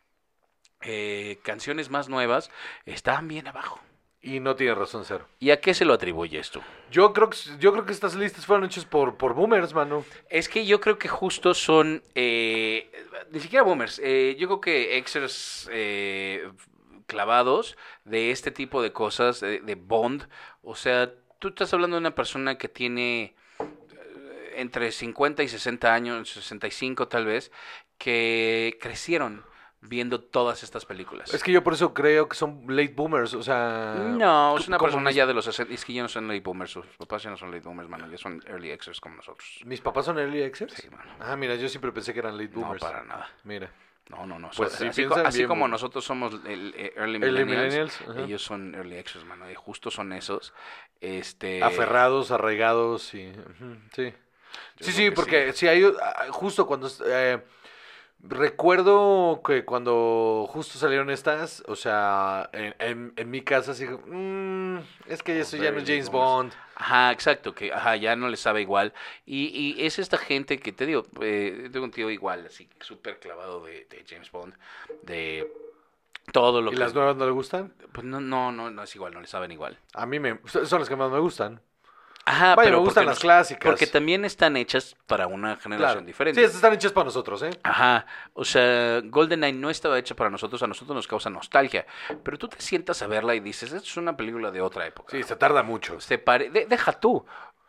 [0.81, 2.51] eh, canciones más nuevas
[2.87, 3.81] estaban bien abajo.
[4.25, 5.27] Y no tiene razón cero.
[5.41, 6.63] ¿Y a qué se lo atribuye esto?
[6.93, 10.05] Yo creo que yo creo que estas listas fueron hechas por, por boomers, mano.
[10.31, 12.89] Es que yo creo que justo son, eh,
[13.33, 16.49] ni siquiera boomers, eh, yo creo que exers eh,
[17.07, 20.29] clavados de este tipo de cosas, de, de Bond.
[20.63, 23.35] O sea, tú estás hablando de una persona que tiene
[24.55, 27.51] entre 50 y 60 años, 65 tal vez,
[27.99, 29.45] que crecieron
[29.83, 31.35] viendo todas estas películas.
[31.35, 33.95] Es que yo por eso creo que son late boomers, o sea...
[33.99, 35.75] No, es una persona mis- ya de los 60.
[35.75, 36.71] Es que ya no son late boomers.
[36.71, 38.09] Sus papás ya no son late boomers, mano.
[38.09, 39.61] Ya son early exers como nosotros.
[39.65, 40.73] ¿Mis papás son early exers?
[40.75, 41.11] Sí, mano.
[41.21, 42.81] Ah, mira, yo siempre pensé que eran late No, boomers.
[42.83, 43.29] para nada.
[43.45, 43.71] Mira.
[44.09, 44.51] No, no, no.
[44.57, 48.21] Pues So- sí, así, bien, como nosotros somos el, eh, early Early millennials, millennials, ajá.
[48.21, 49.51] ellos son early exers, mano.
[49.51, 50.53] Y justo son esos.
[51.01, 51.63] Este...
[51.63, 53.33] Aferrados, arraigados y...
[53.95, 54.13] sí.
[54.77, 55.83] Yo Sí, sí, que porque si hay...
[55.85, 56.89] ah, Justo cuando...
[57.07, 57.43] eh,
[58.23, 64.79] recuerdo que cuando justo salieron estas, o sea, en, en- en mi casa, así, "Mm,
[65.07, 66.13] es que eso ya no es James boomers".
[66.13, 66.53] Bond.
[66.77, 68.93] Ajá, exacto, que ajá, ya no le sabe igual.
[69.27, 69.47] Y,
[69.79, 73.65] y es esta gente que te digo, eh, tengo un tío igual, así súper clavado
[73.65, 74.55] de, de James Bond,
[75.03, 75.51] de
[76.33, 76.81] todo lo ¿Y que...
[76.81, 77.75] las nuevas no le gustan?
[77.93, 79.79] Pues no, no, no, no es igual, no le saben igual.
[79.95, 80.39] A mí me...
[80.47, 81.61] Son las que más me gustan.
[82.25, 83.69] Ajá, Vaya, pero me gustan las nos- clásicas.
[83.71, 86.07] Porque también están hechas para una generación Claro.
[86.07, 86.41] diferente.
[86.49, 87.51] Sí, están hechas para nosotros, ¿eh?
[87.65, 91.85] Ajá, o sea, GoldenEye no estaba hecha para nosotros, a nosotros nos causa nostalgia,
[92.23, 95.11] pero tú te sientas a verla y dices, esto es una película de otra época.
[95.11, 96.01] Sí, se tarda mucho.
[96.01, 97.25] Se pare- de- deja tú.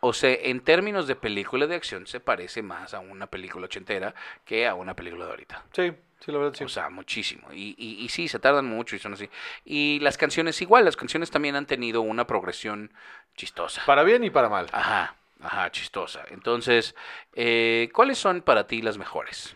[0.05, 4.13] O sea, en términos de película de acción se parece más a una película ochentera
[4.43, 5.63] que a una película de ahorita.
[5.71, 6.65] Sí, sí, la verdad sí.
[6.65, 7.47] O sea, muchísimo.
[7.53, 9.29] Y, y, y sí, se tardan mucho y son así.
[9.63, 12.91] Y las canciones igual, las canciones también han tenido una progresión
[13.35, 13.83] chistosa.
[13.85, 14.67] Para bien y para mal.
[14.71, 16.23] Ajá, ajá, chistosa.
[16.29, 16.95] Entonces,
[17.33, 19.55] eh, ¿cuáles son para ti las mejores?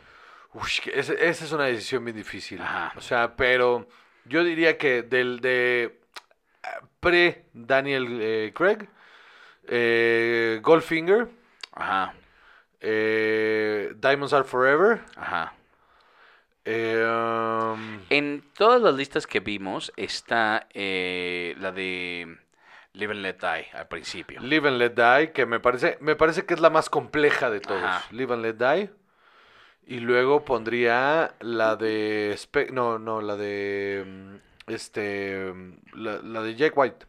[0.54, 2.62] Uy, esa es una decisión bien difícil.
[2.62, 2.94] Ajá.
[2.96, 3.88] O sea, pero
[4.26, 6.00] yo diría que del de
[6.63, 8.88] ah, pre Daniel eh, Craig,
[9.68, 11.28] eh, Goldfinger,
[11.74, 12.13] Ajá,
[12.82, 15.54] eh, Diamonds Are Forever, ajá.
[16.66, 22.38] um, En todas las listas que vimos está la de
[22.98, 24.42] Live and Let Die al principio.
[24.42, 27.60] Live and Let Die, que me parece, me parece que es la más compleja de
[27.60, 27.84] todos.
[27.84, 28.06] Ajá.
[28.12, 28.90] Live and Let Die.
[29.86, 36.42] Y luego pondría la de Spe- no, no, la de mm, este mm, la, la
[36.42, 37.06] de Jack White.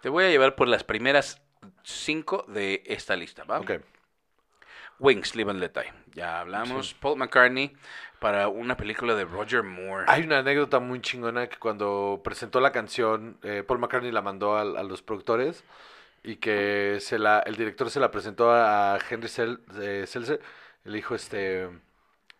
[0.00, 1.42] Te voy a llevar por las primeras
[1.82, 3.58] cinco de esta lista, ¿va?
[3.60, 3.72] Ok.
[5.00, 5.92] Wings, Live and Let Die.
[6.14, 6.94] Ya hablamos.
[6.94, 7.76] Paul McCartney
[8.18, 10.06] para una película de Roger Moore.
[10.08, 14.56] Hay una anécdota muy chingona que cuando presentó la canción, eh, Paul McCartney la mandó
[14.56, 15.62] al- a, los productores
[16.24, 20.40] y que se la, el director se la presentó a Henry Sel- eh, Seltzer.
[20.84, 21.68] Le dijo, este,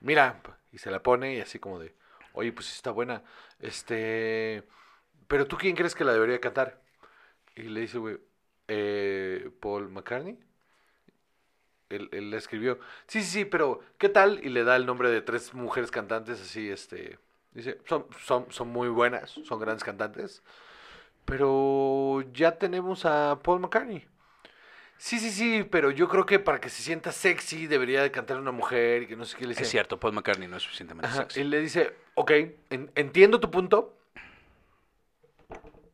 [0.01, 0.41] mira,
[0.73, 1.95] y se la pone y así como de,
[2.33, 3.23] oye, pues está buena.
[3.61, 4.65] Este,
[5.29, 6.81] pero tú quién crees que la debería cantar?
[7.55, 8.19] Y le dice, güey,
[8.69, 10.39] "Eh, Paul McCartney.
[11.91, 14.45] Él, él le escribió, sí, sí, sí, pero ¿qué tal?
[14.45, 17.19] Y le da el nombre de tres mujeres cantantes así, este,
[17.53, 20.43] dice, son, son, son muy buenas, son grandes cantantes,
[21.25, 24.07] pero ya tenemos a Paul McCartney.
[24.99, 28.37] Sí, sí, sí, pero yo creo que para que se sienta sexy debería de cantar
[28.39, 29.63] una mujer y que no sé qué le dice.
[29.63, 31.41] Es cierto, Paul McCartney no es suficientemente Ajá, sexy.
[31.41, 32.31] Y le dice, ok,
[32.71, 33.97] en- entiendo tu punto,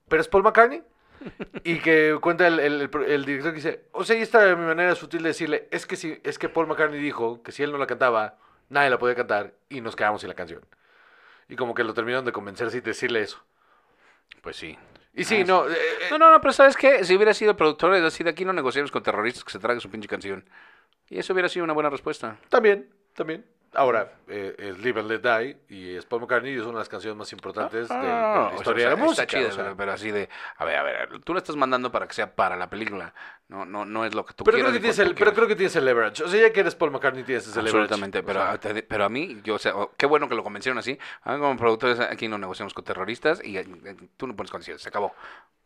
[0.08, 0.82] pero es Paul McCartney.
[1.64, 2.88] y que cuenta el,
[3.24, 5.96] director que dice, o sea, y esta es mi manera sutil de decirle, es que,
[5.96, 9.14] si, es que Paul McCartney dijo que si él no la cantaba, nadie la podía
[9.14, 10.64] cantar y nos quedamos sin la canción.
[11.48, 13.42] Y como que lo terminaron de convencer sin decirle eso.
[14.42, 14.78] Pues sí.
[15.14, 17.04] Y sí, Ah, no, eh, eh, No, no, no, pero ¿sabes qué?
[17.04, 19.58] Si hubiera sido el productor, es así, de aquí no negociamos con terroristas que se
[19.58, 20.44] traguen su pinche canción.
[21.08, 22.38] Y eso hubiera sido una buena respuesta.
[22.48, 23.44] también, también.
[23.74, 26.78] Ahora, eh, es Live and Let Die y es Paul McCartney y es una de
[26.78, 29.26] las canciones más importantes de, de Ah, la o sea, historia de la está música.
[29.26, 29.74] chida, o sea.
[29.76, 32.56] pero, así de, a ver, a ver, tú lo estás mandando para que sea para
[32.56, 33.14] la película.
[33.48, 34.70] No, no, no es lo que tú Pero quieras.
[34.70, 36.24] creo, que tienes el, pero creo que tienes el leverage.
[36.24, 37.76] O sea, ya que eres Paul McCartney, tienes ese leverage.
[37.92, 40.28] Absolutamente, O pero, sea, a- te- pero a mí, yo, o sea, o- qué bueno
[40.30, 40.98] que lo convencieron así.
[41.22, 43.66] A mí como productores aquí no negociamos con terroristas y eh,
[44.16, 45.14] tú no pones canciones, se acabó.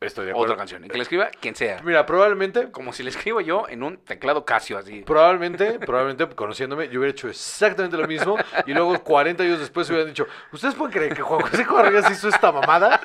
[0.01, 0.53] estoy de acuerdo.
[0.53, 0.85] Otra canción.
[0.85, 1.81] Y que le escriba quien sea.
[1.85, 5.03] Mira, probablemente, Como si le escribo yo en un teclado Casio así.
[5.03, 10.09] probablemente, probablemente, conociéndome, yo hubiera hecho exactamente lo mismo y luego 40 años después hubieran
[10.09, 13.01] dicho, ¿ustedes pueden creer que Juan José Corregas hizo esta mamada?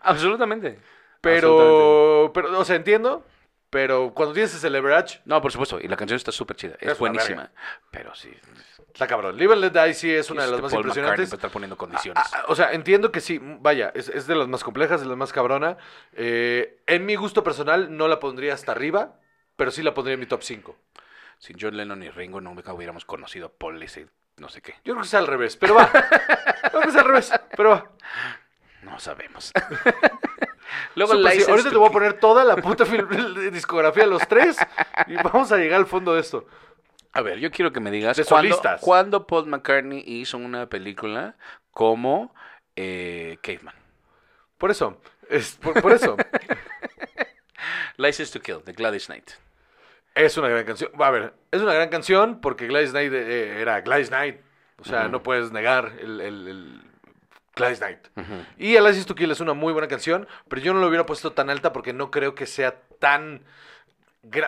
[0.00, 0.22] Absolutamente.
[0.22, 0.78] Absolutamente.
[1.20, 3.24] Pero, pero, o sea, entiendo,
[3.70, 5.78] pero cuando tienes ese leverage, No, por supuesto.
[5.80, 6.74] Y la canción está súper chida.
[6.80, 7.50] Es, buenísima.
[7.90, 8.30] Pero sí.
[8.92, 9.36] está cabrón.
[9.36, 11.32] Live and Let Die sí es una de las Este más Paul impresionantes.
[11.32, 12.22] estar poniendo condiciones.
[12.26, 15.06] Ah, ah, o sea, entiendo que sí, vaya, es, es de las más complejas, de
[15.06, 15.78] las más cabrona.
[16.12, 19.20] Eh, en mi gusto personal no la pondría hasta arriba,
[19.56, 20.76] pero sí la pondría en mi top 5.
[21.42, 24.74] Sin John Lennon y Ringo nunca hubiéramos conocido a Paul ese no sé qué.
[24.84, 25.90] Yo creo que es al revés, pero va.
[26.70, 27.90] Creo que es al revés, pero va.
[28.82, 29.52] No sabemos.
[30.94, 32.84] Luego Súper, sí, ahorita te voy a poner toda la puta
[33.52, 34.56] discografía de los tres
[35.08, 36.46] y vamos a llegar al fondo de esto.
[37.12, 38.80] A ver, yo quiero que me digas solistas.
[38.80, 41.36] cuándo Paul McCartney hizo una película
[41.72, 42.32] como
[42.76, 43.74] eh, Caveman.
[44.58, 44.96] Por eso,
[45.28, 46.16] es, por, por eso.
[47.96, 49.32] License to Kill, de Gladys Knight.
[50.14, 50.90] Es una gran canción.
[51.00, 54.36] A ver, es una gran canción porque Gladys Knight eh, era Gladys Knight.
[54.78, 56.80] O sea, no puedes negar el, el, el
[57.54, 57.98] Gladys Knight.
[58.16, 58.44] Ujú.
[58.58, 61.06] Y A License to Kill es una muy buena canción, pero yo no lo hubiera
[61.06, 63.42] puesto tan alta porque no creo que sea tan...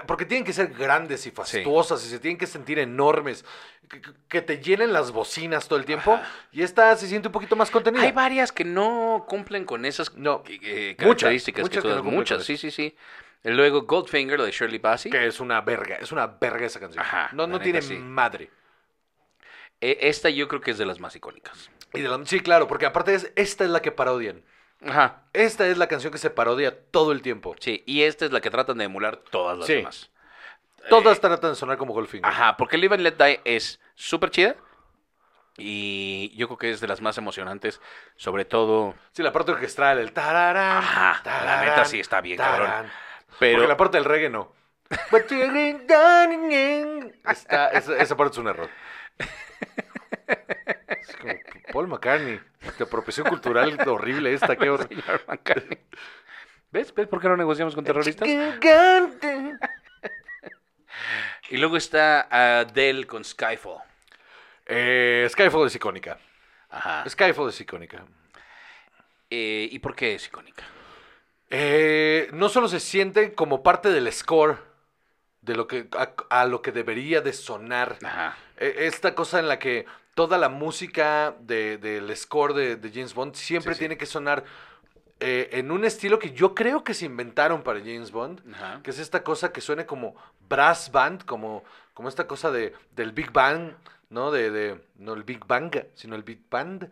[0.06, 3.44] Porque tienen que ser grandes y fastuosas y se tienen que sentir enormes,
[3.88, 6.14] que, que- que te llenen las bocinas todo el tiempo.
[6.14, 6.28] Ajá.
[6.52, 8.02] Y esta se siente un poquito más contenida.
[8.02, 10.44] Hay varias que no cumplen con esas No.
[10.46, 12.96] eh, Muchas, características muchas que que no todas, cumplen muchas, sí, sí, sí.
[13.44, 15.10] Luego Goldfinger de Shirley Bassey.
[15.12, 17.02] Que es una verga, es una verga esa canción.
[17.04, 17.96] Ajá, no no tiene sí.
[17.96, 18.50] madre.
[19.80, 21.70] E- Esta yo creo que es de las más icónicas.
[21.92, 24.42] Y de la- sí, claro, porque aparte es, esta es la que parodian.
[24.86, 25.22] Ajá.
[25.32, 27.54] Esta es la canción que se parodia todo el tiempo.
[27.60, 29.74] Sí, y esta es la que tratan de emular todas las Sí.
[29.74, 30.10] demás.
[30.90, 32.28] Todas Eh, tratan de sonar como Goldfinger.
[32.28, 34.56] Ajá, porque Live and Let Die es súper chida.
[35.56, 37.80] Y yo creo que es de las más emocionantes.
[38.16, 38.94] Sobre todo.
[39.12, 40.78] Sí, la parte orquestral, el tararán.
[40.78, 42.90] Ajá, la neta sí está bien, cabrón.
[43.38, 43.56] Pero.
[43.58, 44.52] Porque la parte del reggae no.
[47.28, 48.68] Está- esa, esa parte es un error.
[50.26, 51.34] Es como
[51.72, 52.40] Paul McCartney.
[52.78, 54.70] De apropiación cultural horrible esta, qué
[55.26, 55.78] McCartney.
[56.70, 56.92] ¿Ves?
[56.94, 58.26] ¿Ves por qué no negociamos con terroristas?
[61.50, 62.26] Y luego está
[62.60, 63.78] Adele con Skyfall.
[64.66, 66.18] Eh, Skyfall es icónica.
[66.70, 67.08] Ajá.
[67.08, 68.04] Skyfall es icónica.
[69.30, 70.64] Eh, ¿Y por qué es icónica?
[71.56, 74.58] Eh, no solo se siente como parte del score
[75.40, 77.96] de lo que a, a lo que debería de sonar.
[78.02, 78.36] Ajá.
[78.56, 79.86] Eh, Esta cosa en la que
[80.16, 83.82] toda la música de- del score de, de James Bond siempre Sí, sí.
[83.82, 84.42] tiene que sonar
[85.20, 88.80] eh, en un estilo que yo creo que se inventaron para James Bond, Ajá.
[88.82, 90.16] que es esta cosa que suene como
[90.48, 91.62] brass band, como,
[91.94, 93.74] como esta cosa de, del Big Bang,
[94.10, 94.32] ¿no?
[94.32, 96.90] De, de- no el Big Bang, sino el Big Band,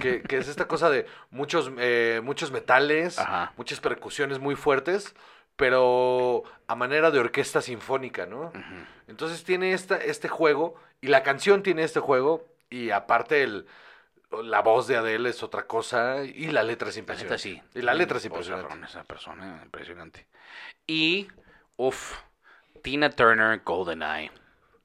[0.00, 3.52] que, que es esta cosa de muchos, eh, muchos metales, Ajá.
[3.56, 5.14] muchas percusiones muy fuertes,
[5.56, 8.52] pero a manera de orquesta sinfónica, ¿no?
[9.08, 13.66] Entonces tiene esta, este juego, y la canción tiene este juego, y aparte el,
[14.44, 17.48] la voz de Adele es otra cosa, y la letra es La impresionante.
[17.48, 17.78] neta sí.
[17.78, 18.68] Y la letra es impresionante.
[18.68, 20.26] cabrón, esa persona, impresionante.
[20.86, 21.28] Y,
[21.76, 22.16] uff,
[22.82, 24.30] Tina Turner, GoldenEye.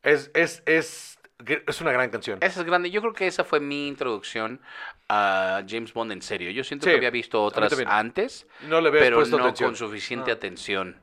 [0.04, 1.20] Es, es, es,
[1.68, 2.40] es una gran canción.
[2.42, 2.90] Esa es grande.
[2.92, 4.62] Yo creo que esa fue mi introducción
[5.10, 6.50] a James Bond en serio.
[6.52, 9.70] Yo siento Sí, que había visto otras antes, No le pero no atención.
[9.70, 10.36] con suficiente Ah.
[10.36, 11.02] atención.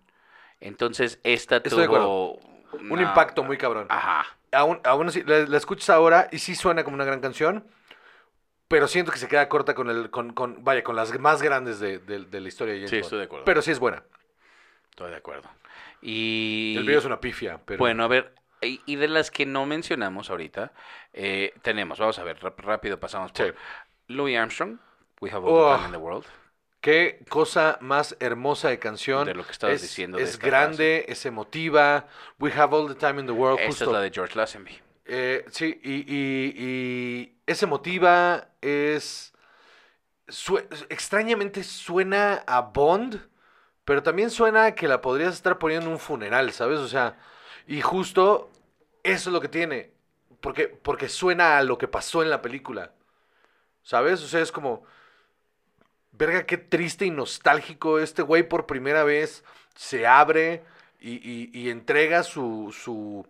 [0.60, 2.34] Entonces, esta Estoy de tuvo
[2.72, 3.86] Un una- impacto muy cabrón.
[3.90, 4.26] Ajá.
[4.52, 7.66] Aún, aún así, la, la escuchas ahora y sí suena como una gran canción,
[8.68, 11.80] pero siento que se queda corta con el, con, con vaya, con las más grandes
[11.80, 13.04] de, de- de la historia de James Sí, Bond.
[13.04, 13.44] estoy de acuerdo.
[13.44, 14.02] Pero sí es buena.
[14.90, 15.48] Estoy de acuerdo.
[16.00, 16.74] Y...
[16.76, 17.78] El video es una pifia, pero...
[17.78, 20.72] Bueno, a ver, y, y de las que no mencionamos ahorita,
[21.12, 23.52] eh, tenemos, vamos a ver, rápido pasamos por Sí.
[24.08, 24.78] Louis Armstrong,
[25.20, 25.70] We Have All Oh.
[25.70, 26.24] the Time in the World.
[26.80, 29.24] Qué cosa más hermosa de canción.
[29.26, 32.06] De lo que estabas es, diciendo Es grande, es emotiva.
[32.40, 33.58] We have all the time in the world.
[33.60, 33.84] Esta justo.
[33.84, 34.80] es la de George Lazenby.
[35.04, 39.32] Eh, sí, y, y- y es emotiva, es...
[40.88, 43.20] extrañamente suena a Bond,
[43.84, 46.78] pero también suena a que la podrías estar poniendo en un funeral, ¿sabes?
[46.78, 47.16] O sea,
[47.66, 48.50] y justo
[49.02, 49.92] eso es lo que tiene,
[50.40, 52.94] porque, porque suena a lo que pasó en la película,
[53.82, 54.22] ¿sabes?
[54.22, 54.84] O sea, es como...
[56.12, 57.98] Verga, qué triste y nostálgico.
[57.98, 60.62] Este güey por primera vez se abre
[61.00, 63.26] y, y- entrega su, su,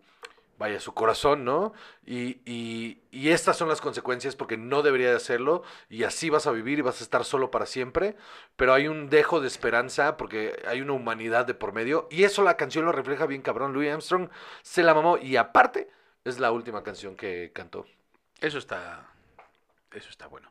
[0.63, 1.73] vaya, su corazón, ¿no?
[2.05, 6.47] Y, y- y estas son las consecuencias porque no debería de hacerlo y así vas
[6.47, 8.15] a vivir y vas a estar solo para siempre,
[8.55, 12.43] pero hay un dejo de esperanza porque hay una humanidad de por medio y eso
[12.43, 13.73] la canción lo refleja bien cabrón.
[13.73, 14.29] Louis Armstrong
[14.61, 15.89] se la mamó y aparte
[16.23, 17.85] es la última canción que cantó.
[18.39, 19.05] Eso está,
[19.91, 20.49] eso está bueno.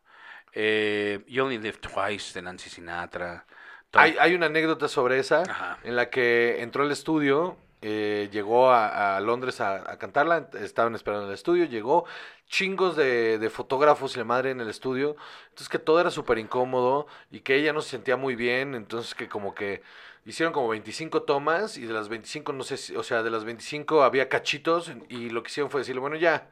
[0.52, 3.46] Eh, You Only Live Twice de Nancy Sinatra.
[3.94, 5.78] Hay, hay una anécdota sobre esa Ajá.
[5.82, 11.30] en la que entró al estudio, eh, llegó a, Londres a, cantarla, estaban esperando en
[11.30, 12.04] el estudio, llegó
[12.46, 15.16] chingos de, de fotógrafos y la madre en el estudio,
[15.48, 19.14] entonces que todo era súper incómodo y que ella no se sentía muy bien, entonces
[19.14, 19.82] que como que
[20.24, 23.44] hicieron como 25 tomas y de las 25, no sé, si, o sea, de las
[23.44, 26.50] 25 había cachitos y lo que hicieron fue decirle, bueno, ya,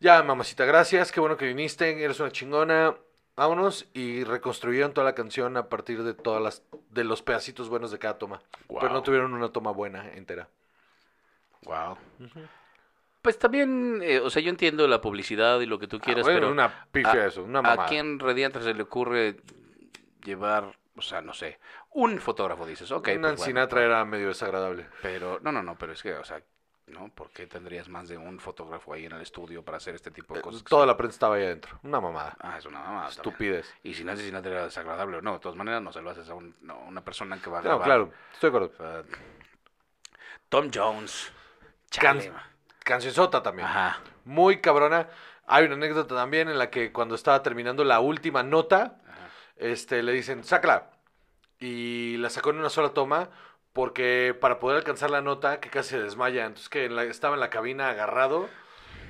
[0.00, 2.96] ya, mamacita, gracias, qué bueno que viniste, eres una chingona,
[3.38, 7.90] vámonos y reconstruyeron toda la canción a partir de todas las de los pedacitos buenos
[7.90, 8.42] de cada toma.
[8.68, 10.48] Pero no tuvieron una toma buena entera.
[11.62, 11.96] Wow.
[13.22, 16.30] Pues también, eh, o sea, yo entiendo la publicidad y lo que tú quieras, Ah,
[16.30, 19.36] bueno, pero una pifia a- eso, una ¿a quién radiante se le ocurre
[20.24, 21.58] llevar, o sea, no sé,
[21.90, 24.86] un fotógrafo, dices, ok, pues, Nancy bueno, Sinatra era medio desagradable.
[25.02, 26.42] Pero, no, no, no, pero es que, o sea,
[26.88, 27.08] ¿no?
[27.10, 30.34] ¿Por qué tendrías más de un fotógrafo ahí en el estudio para hacer este tipo
[30.34, 30.64] de Eh, cosas?
[30.64, 31.78] Toda la prensa estaba ahí adentro.
[31.82, 32.36] Una mamada.
[32.40, 33.08] Ah, es una mamada.
[33.08, 33.18] también.
[33.18, 33.74] Estupidez.
[33.82, 36.28] Y si Nancy Sinatra era desagradable o no, de todas maneras no se lo haces
[36.28, 37.84] a un- no, una persona que va a No, grabar.
[37.86, 39.04] claro, estoy de acuerdo.
[40.48, 41.32] Tom Jones.
[41.90, 42.20] Can-.
[42.84, 43.68] Cancionzota también.
[43.68, 44.00] Ajá.
[44.24, 45.08] Muy cabrona.
[45.46, 48.96] Hay una anécdota también en la que cuando estaba terminando la última nota,
[49.56, 50.90] este, le dicen, sácala.
[51.60, 53.28] Y la sacó en una sola toma
[53.72, 56.46] porque para poder alcanzar la nota, que casi se desmaya.
[56.46, 58.48] Entonces que en la- estaba en la cabina agarrado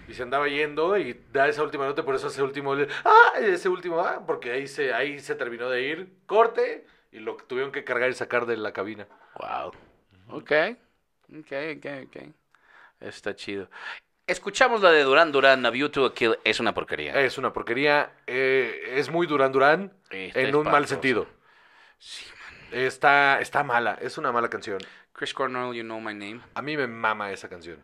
[0.09, 3.69] y se andaba yendo y da esa última nota, por eso ese último, ah, ese
[3.69, 7.85] último, ah, porque ahí se, ahí se terminó de ir, corte, y lo tuvieron que
[7.85, 9.07] cargar y sacar de la cabina.
[9.39, 9.73] Wow.
[10.37, 10.53] Ok.
[11.41, 12.17] Ok, ok, ok.
[13.01, 13.69] Está chido.
[14.27, 16.39] Escuchamos la de Duran Duran, A View to a Kill.
[16.45, 17.15] Es una porquería.
[17.19, 21.27] Es una porquería, eh, es muy Durán Durán Está en un mal sentido.
[21.99, 22.27] Sí.
[22.73, 24.79] Está, está mala, es una mala canción.
[25.13, 26.41] Chris Cornell, You Know My Name.
[26.55, 27.83] A mí me mama esa canción.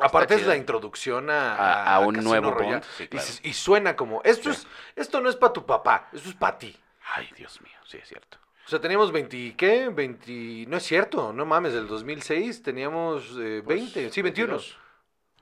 [0.00, 2.74] Aparte es la introducción a, A- a un Casino nuevo Royale.
[2.76, 3.26] Bond, sí, y, claro.
[3.26, 4.60] se- y suena como, esto, Sí.
[4.60, 6.76] es, esto no es para tu papá, esto es para ti.
[7.14, 8.38] Ay, Dios mío, sí es cierto.
[8.66, 9.88] O sea, teníamos 20, ¿qué?
[9.88, 14.52] 20, no es cierto, no mames, del 2006 teníamos eh, Pues, 20, sí, 21.
[14.52, 14.78] 22.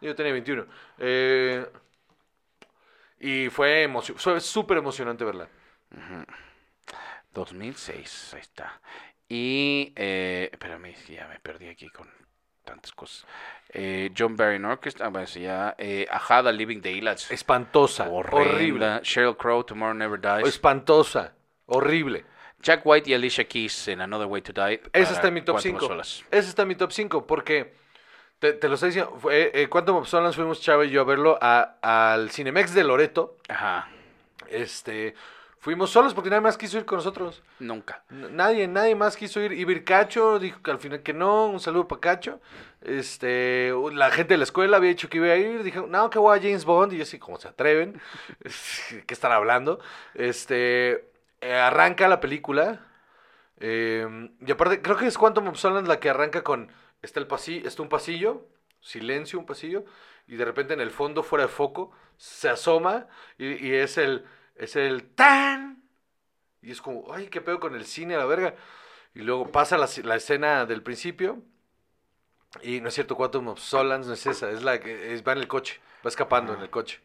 [0.01, 0.65] Yo tenía 21.
[0.99, 1.67] Eh,
[3.21, 5.49] y fue, emocio- fue súper emocionante verla.
[7.37, 8.81] 2006, ahí está.
[9.29, 12.09] Y, eh, espérame, ya me perdí aquí con
[12.65, 13.27] tantas cosas.
[13.69, 15.75] Eh, John Barry Orchestra, ah, bueno, sí, ya.
[15.79, 17.31] Eh, Ajada, Living Daylights.
[17.31, 18.53] Espantosa, horrible.
[18.53, 19.01] horrible.
[19.03, 20.49] Sheryl Crow, Tomorrow Never Dies.
[20.49, 21.35] Espantosa,
[21.67, 22.25] horrible.
[22.61, 24.81] Jack White y Alicia Keys en Another Way to Die.
[24.93, 25.87] Esa está en mi top Quantum of 5.
[25.89, 26.25] Solace.
[26.31, 27.75] Esa está en mi top 5 porque
[28.39, 29.17] te, te lo estoy diciendo.
[29.21, 32.83] Fue, eh, Quantum of Solace fuimos Chava y yo a verlo a- al Cinemex de
[32.85, 33.37] Loreto.
[33.49, 33.89] Ajá,
[34.49, 35.15] Este,
[35.67, 37.43] fuimos solos porque nadie más quiso ir con nosotros.
[37.59, 38.05] nunca.
[38.09, 39.51] N- Nadie, nadie más quiso ir.
[39.51, 41.47] Y Vircacho dijo que al final que no.
[41.47, 42.41] Un saludo para Cacho.
[42.83, 45.65] Este, la gente de la escuela había dicho que iba a ir.
[45.65, 46.93] Dijo, no, que voy a James Bond.
[46.93, 48.01] Y yo así, como se atreven?
[49.07, 49.81] ¿Qué están hablando?
[50.15, 52.87] Este, eh, arranca la película.
[53.59, 56.71] eh, y aparte, creo que es Quantum of Solace la que arranca con.
[57.03, 58.47] Está el pasillo, está un pasillo,
[58.81, 59.85] silencio, un pasillo.
[60.29, 63.09] Y de repente en el fondo, fuera de foco, se asoma.
[63.37, 64.25] Y, y es el.
[64.57, 65.83] Es el tan.
[66.63, 68.55] Y es como, ay, qué pedo con el cine a la verga.
[69.15, 71.43] Y luego pasa la, la escena del principio.
[72.63, 75.33] Y no es cierto, Quantum of Solace no es esa, es la que es- va
[75.33, 77.01] en el coche, va escapando en el coche.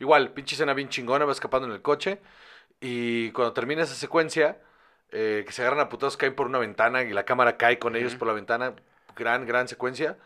[0.00, 2.18] Igual, pinche escena bien chingona, va escapando en el coche.
[2.80, 4.58] Y cuando termina esa secuencia,
[5.10, 7.94] eh, que se agarran a putados, caen por una ventana y la cámara cae con
[7.94, 8.74] ellos por la ventana.
[9.14, 10.18] Gran, gran secuencia.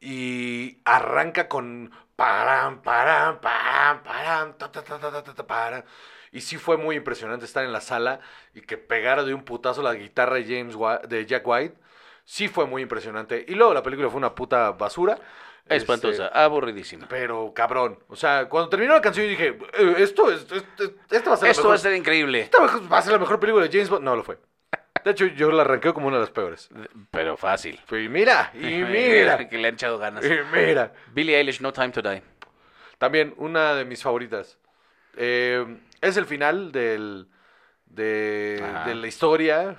[0.00, 5.82] Y arranca con param, param, param, param, ta, ta, ta, ta, ta, ta, ta, param.
[6.32, 8.20] Y sí fue muy impresionante estar en la sala
[8.54, 10.76] y que pegara de un putazo la guitarra de James
[11.08, 11.76] de Jack White.
[12.24, 13.44] Sí fue muy impresionante.
[13.48, 15.18] Y luego la película fue una puta basura.
[15.68, 17.06] Espantosa, Este, aburridísima.
[17.08, 17.98] pero cabrón.
[18.08, 21.38] O sea, cuando terminó la canción yo dije, "Eh, esto es, esto, esto va a
[21.38, 22.40] ser la Esto mejor- va a ser increíble.
[22.42, 24.04] esta va a ser la mejor película de James Bond.
[24.04, 24.38] No lo fue.
[25.06, 26.68] De hecho, yo la arranqué como una de las peores.
[27.12, 27.80] Pero fácil.
[27.92, 30.24] Y mira, y mira, que le han echado ganas.
[30.24, 30.92] y mira.
[31.12, 32.24] Billie Eilish, No Time to Die.
[32.98, 34.58] También una de mis favoritas.
[35.16, 35.64] Eh,
[36.00, 37.28] es el final del,
[37.84, 38.60] de,
[38.96, 39.76] la historia.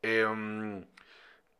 [0.00, 0.26] Eh,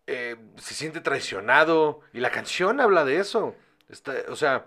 [0.06, 2.00] eh, se siente traicionado.
[2.14, 3.54] Y la canción habla de eso.
[3.90, 4.64] Está, o sea,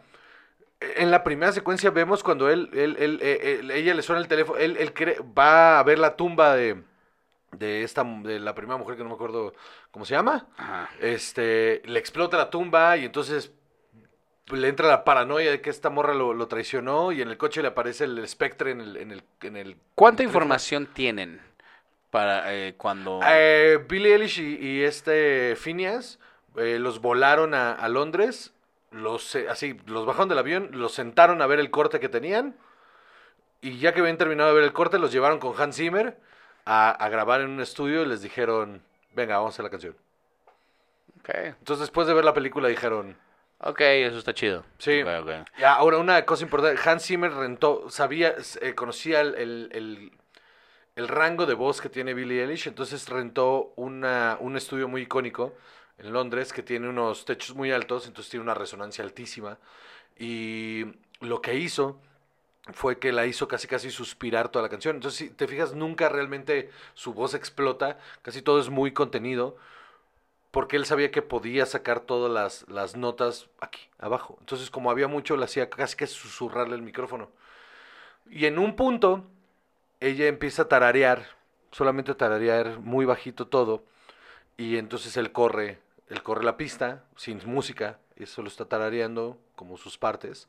[0.80, 4.60] en la primera secuencia vemos cuando él, él- él- él- ella le suena el teléfono.
[4.60, 4.78] Él,
[5.36, 6.84] va a ver la tumba de,
[7.52, 9.54] de, esta, de la primera mujer que no me acuerdo
[9.92, 10.90] cómo se llama Ajá.
[11.00, 13.52] este, le explota la tumba y entonces
[14.48, 17.62] le entra la paranoia de que esta morra lo, lo traicionó y en el coche
[17.62, 18.98] le aparece el espectre en el...
[18.98, 21.42] En el, en el ¿Cuánta en el información tienen
[22.12, 23.20] para eh, cuando...
[23.28, 26.20] Eh, Billie Eilish y, y este Phineas
[26.56, 28.54] eh, los volaron a, a Londres,
[28.92, 32.56] los, eh, así, los bajaron del avión, los sentaron a ver el corte que tenían
[33.60, 36.18] y ya que habían terminado de ver el corte los llevaron con Hans Zimmer
[36.68, 38.82] a, a grabar en un estudio y les dijeron,
[39.14, 39.96] venga, vamos a hacer la canción.
[41.20, 43.18] Ok, Entonces después de ver la película dijeron...
[43.60, 44.64] ok, eso está chido.
[44.78, 45.04] Sí.
[45.60, 50.12] Ya, ahora una cosa importante, Hans Zimmer rentó, sabía, eh, conocía el, el- el-
[50.96, 55.54] el rango de voz que tiene Billie Eilish, entonces rentó una, un estudio muy icónico
[56.00, 59.60] en Londres que tiene unos techos muy altos, entonces tiene una resonancia altísima.
[60.18, 60.86] Y
[61.22, 62.02] lo que hizo
[62.74, 64.96] fue que la hizo casi casi suspirar toda la canción.
[64.96, 69.58] Entonces, si te fijas, nunca realmente su voz explota, casi todo es muy contenido
[70.52, 74.38] porque él sabía que podía sacar todas las, las notas aquí, abajo.
[74.40, 77.30] Entonces, como había mucho, le hacía casi que susurrarle el micrófono.
[78.30, 79.24] Y en un punto,
[80.00, 81.28] ella empieza a tararear,
[81.72, 83.84] solamente tararear muy bajito todo,
[84.58, 89.78] y entonces él corre, él corre la pista, sin música, y solo está tarareando como
[89.78, 90.48] sus partes,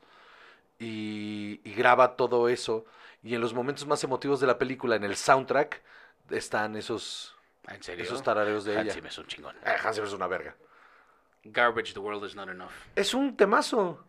[0.78, 2.84] y, y graba todo eso,
[3.22, 5.82] y en los momentos más emotivos de la película, en el soundtrack,
[6.30, 7.34] están esos,
[7.68, 8.04] ¿En serio?
[8.04, 8.94] esos tarareos de Hans ella.
[8.94, 9.56] Zimmer es un chingón.
[9.64, 10.54] Eh, Hans Zimmer es una verga.
[11.44, 12.70] Garbage, the world is not enough.
[12.94, 14.04] Es un temazo.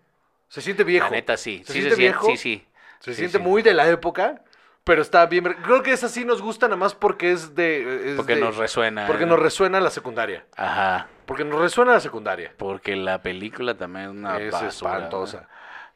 [0.47, 1.05] Se siente viejo.
[1.05, 1.59] La neta sí.
[1.65, 2.25] ¿Se sí siente se viejo?
[2.27, 2.67] Sí, sí.
[2.99, 3.43] Se Sí, siente sí.
[3.43, 4.43] muy de la época,
[4.83, 5.43] pero está bien.
[5.63, 8.11] Creo que esa sí nos gusta nada más porque es de.
[8.11, 9.07] es Porque de- nos resuena.
[9.07, 10.45] Porque nos resuena la secundaria.
[10.57, 11.07] Ajá.
[11.25, 12.53] Porque nos resuena la secundaria.
[12.57, 14.67] Porque la película también es una es basura.
[14.97, 15.47] espantosa.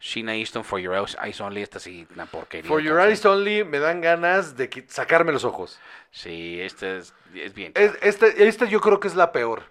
[0.05, 2.67] Sheena Easton, For Your Eyes Only, esta sí, una porquería.
[2.67, 2.99] For Your.
[2.99, 5.79] Eyes Only me dan ganas de sacarme los ojos.
[6.11, 7.71] Sí, esta es, es bien.
[7.73, 9.63] Es- este, este yo creo que es la peor.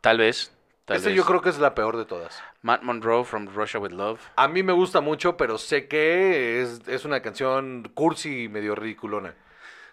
[0.00, 0.52] Tal vez.
[0.84, 1.14] Tal vez.
[1.14, 2.42] yo creo que es la peor de todas.
[2.62, 4.20] Matt Monroe from Russia with Love.
[4.34, 8.74] A mí me gusta mucho, pero sé que es, es una canción cursi y medio
[8.74, 9.34] ridiculona.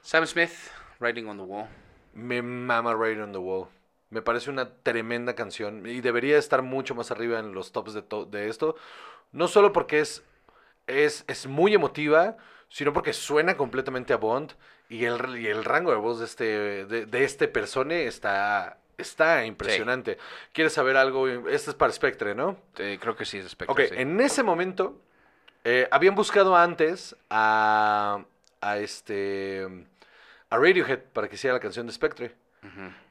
[0.01, 0.49] Sam Smith,
[0.99, 1.67] Writing on the Wall.
[2.13, 3.67] Me mama Right on the Wall.
[4.09, 8.01] Me parece una tremenda canción y debería estar mucho más arriba en los tops de,
[8.01, 8.75] to- de esto.
[9.31, 10.23] No solo porque es,
[10.87, 12.37] es, es muy emotiva,
[12.69, 14.53] sino porque suena completamente a Bond
[14.89, 19.45] y el, y el rango de voz de este, de, de este persone está, está
[19.45, 20.17] impresionante.
[20.53, 21.27] ¿Quieres saber algo?
[21.27, 22.57] Este es para Spectre, ¿no?
[22.77, 23.71] Eh, creo que sí es Spectre.
[23.71, 24.01] Ok, sí.
[24.01, 25.01] en ese momento
[25.63, 28.23] eh, habían buscado antes a,
[28.61, 29.67] a este
[30.49, 32.35] a Radiohead para que hiciera la canción de Spectre.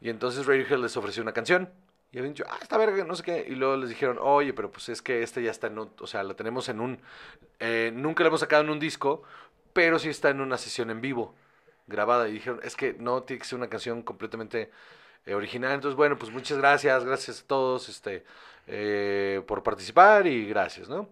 [0.03, 1.71] Y entonces Radiohead les ofreció una canción.
[2.17, 3.45] Y habían dicho, ah, esta verga, no sé qué.
[3.47, 6.07] Y luego les dijeron, oye, pero pues es que este ya está en un, o
[6.07, 6.99] sea, la tenemos en un,
[7.61, 9.23] eh, nunca la hemos sacado en un disco,
[9.75, 11.35] pero sí está en una sesión en vivo,
[11.87, 12.27] grabada.
[12.27, 14.71] Y dijeron, es que no, tiene que ser una canción completamente
[15.27, 15.73] eh, original.
[15.75, 18.25] Entonces, bueno, pues muchas gracias, gracias a todos, este,
[18.67, 21.11] eh, por participar y gracias, ¿no?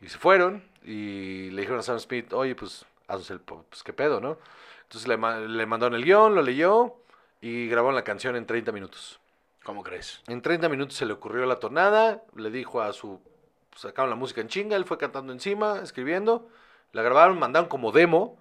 [0.00, 3.92] Y se fueron y le dijeron a Sam Smith, oye, pues, haznos el, pues, qué
[3.92, 4.38] pedo, ¿no?
[4.84, 6.94] Entonces le, le mandaron el guion, lo leyó
[7.42, 9.20] y grabaron la canción en 30 minutos.
[9.68, 10.22] ¿Cómo crees?
[10.28, 13.20] En 30 minutos se le ocurrió la tonada, le dijo a su...
[13.76, 16.48] Sacaron la música en chinga, él fue cantando encima, escribiendo,
[16.92, 18.38] la grabaron, mandaron como demo.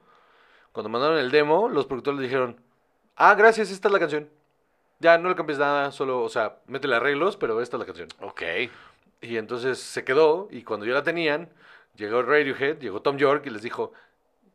[0.72, 2.62] Cuando mandaron el demo, los productores le dijeron,
[3.18, 4.30] ah, gracias, esta es la canción.
[5.00, 8.08] Ya, no le cambies nada, solo, o sea, métele arreglos, pero esta es la canción.
[8.22, 8.44] Ok.
[9.20, 11.50] Y entonces se quedó, y cuando ya la tenían,
[11.98, 13.92] llegó Radiohead, llegó Tom York y les dijo,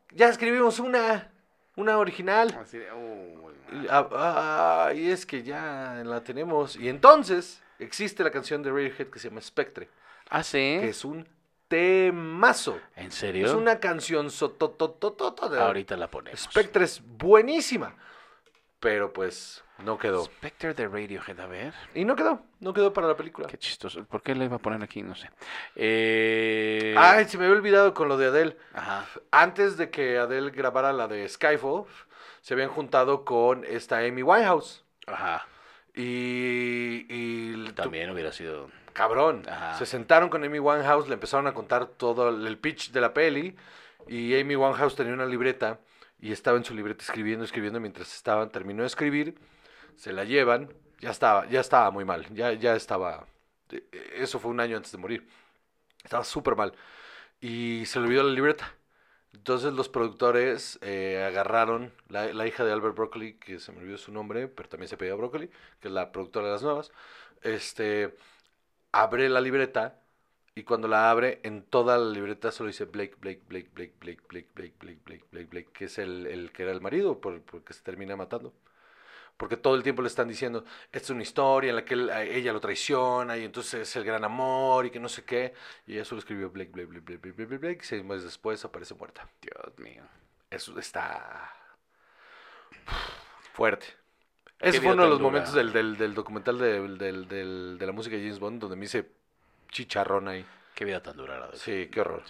[0.09, 1.32] ya escribimos una,
[1.75, 2.55] una original.
[2.61, 6.75] Así de, oh, Y, ah, ah, y es que ya la tenemos.
[6.75, 9.89] Y entonces existe la canción de Radiohead que se llama Spectre,
[10.29, 10.57] Ah, sí.
[10.57, 11.27] que es un
[11.67, 12.79] temazo.
[12.95, 13.45] ¿En serio?
[13.47, 16.39] Es una canción sototototota Ahorita la ponemos.
[16.39, 17.95] Spectre es buenísima.
[18.79, 20.23] Pero pues no quedó.
[20.25, 21.73] Spectre de Radiohead, a ver.
[21.95, 23.47] Y no quedó, no quedó para la película.
[23.47, 24.05] Qué chistoso.
[24.05, 25.01] ¿Por qué la iba a poner aquí?
[25.01, 25.29] No sé.
[25.75, 26.95] Eh...
[26.97, 28.57] Ay, se me había olvidado con lo de Adele.
[28.73, 29.05] Ajá.
[29.31, 31.85] Antes de que Adele grabara la de Skyfall,
[32.41, 34.83] se habían juntado con esta Amy Winehouse.
[35.07, 35.47] Ajá.
[35.95, 38.69] Y, y tu- También hubiera sido...
[38.93, 39.43] cabrón.
[39.49, 39.77] Ajá.
[39.77, 43.13] Se sentaron con Amy Winehouse, le empezaron a contar todo el el pitch de la
[43.13, 43.55] peli.
[44.07, 45.79] Y Amy Winehouse tenía una libreta
[46.19, 47.79] y estaba en su libreta escribiendo, escribiendo.
[47.79, 49.35] Mientras estaban, terminó de escribir,
[49.97, 50.73] se la llevan.
[50.99, 52.25] Ya estaba, ya estaba muy mal.
[52.33, 53.27] Ya, ya estaba.
[53.71, 53.83] eh,
[54.17, 55.27] Eso fue un año antes de morir.
[56.03, 56.73] Estaba súper mal.
[57.41, 58.73] Y se le olvidó la libreta.
[59.33, 63.97] Entonces los productores eh, agarraron la, la hija de Albert Broccoli, que se me olvidó
[63.97, 65.49] su nombre, pero también se pedía Broccoli,
[65.81, 66.91] que es la productora de las nuevas.
[67.43, 68.15] Este
[68.91, 69.99] abre la libreta
[70.55, 74.21] y cuando la abre, en toda la libreta solo dice Blake, Blake, Blake, Blake, Blake,
[74.29, 77.41] Blake, Blake, Blake, Blake, Blake, Blake, que es el, el que era el marido, por,
[77.43, 78.53] porque se termina matando
[79.37, 82.09] porque todo el tiempo le están diciendo, esta es una historia en la que él,
[82.09, 85.53] ella lo traiciona y entonces es el gran amor y que no sé qué.
[85.87, 88.93] Y ella solo escribió Blake, Blake, Blake, Blake, Blake, Blake, y seis meses después aparece
[88.93, 89.27] muerta.
[89.41, 90.03] Dios mío.
[90.49, 91.51] Eso está
[93.53, 93.87] fuerte.
[94.59, 98.21] Ese fue uno de los momentos del, del, del documental de, de la música de
[98.21, 99.11] James Bond donde me hice
[99.71, 100.45] chicharrón ahí.
[100.73, 102.23] Qué vida tan dura la de Sí, qué horror.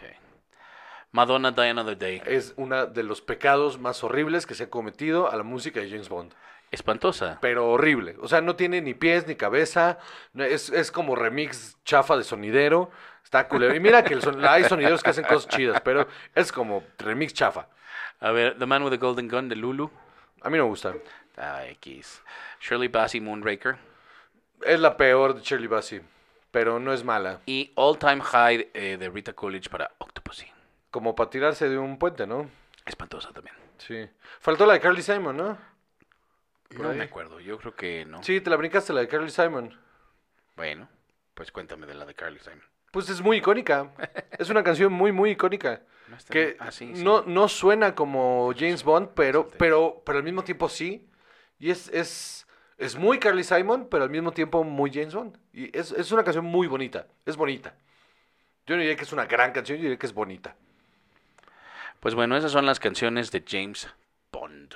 [1.11, 2.21] Madonna Die Another Day.
[2.25, 5.89] Es uno de los pecados más horribles que se ha cometido a la música de
[5.89, 6.33] James Bond.
[6.73, 7.37] Espantosa.
[7.41, 8.15] Pero horrible.
[8.21, 9.99] O sea, no tiene ni pies ni cabeza.
[10.35, 12.91] Es, es como remix chafa de sonidero.
[13.23, 13.75] Está culero.
[13.75, 17.33] Y mira que el son- hay sonideros que hacen cosas chidas, pero es como remix
[17.33, 17.67] chafa.
[18.19, 19.89] A ver, The Man with the Golden Gun de Lulu.
[20.41, 20.93] A mí no me gusta.
[21.37, 22.21] Ah, X.
[22.59, 23.75] Shirley Bassey Moonraker.
[24.65, 26.01] Es la peor de Shirley Bassey,
[26.51, 27.39] pero no es mala.
[27.45, 30.47] Y All Time High eh, de Rita Coolidge para Octopussy.
[30.91, 32.49] Como para tirarse de un puente, ¿no?
[32.85, 33.55] Espantosa también.
[33.77, 34.07] Sí.
[34.39, 35.57] Faltó la de Carly Simon, ¿no?
[36.73, 36.97] Por No ahí.
[36.97, 38.21] me acuerdo, yo creo que no.
[38.23, 39.77] Sí, te la brincaste la de Carly Simon.
[40.55, 40.87] Bueno,
[41.33, 42.63] pues cuéntame de la de Carly Simon.
[42.91, 43.91] Pues es muy icónica.
[44.37, 45.81] es una canción muy, muy icónica.
[46.07, 46.57] No Que.
[46.59, 47.03] Ah, sí, sí.
[47.03, 51.09] no, no suena como James Bond, pero, pero, pero al mismo tiempo sí.
[51.59, 52.45] Y es, es,
[52.77, 55.37] es muy Carly Simon, pero al mismo tiempo muy James Bond.
[55.53, 57.07] Y es, es una canción muy bonita.
[57.25, 57.75] Es bonita.
[58.65, 60.55] Yo no diría que es una gran canción, yo diría que es bonita.
[61.99, 63.89] Pues bueno, esas son las canciones de James
[64.31, 64.73] Bond.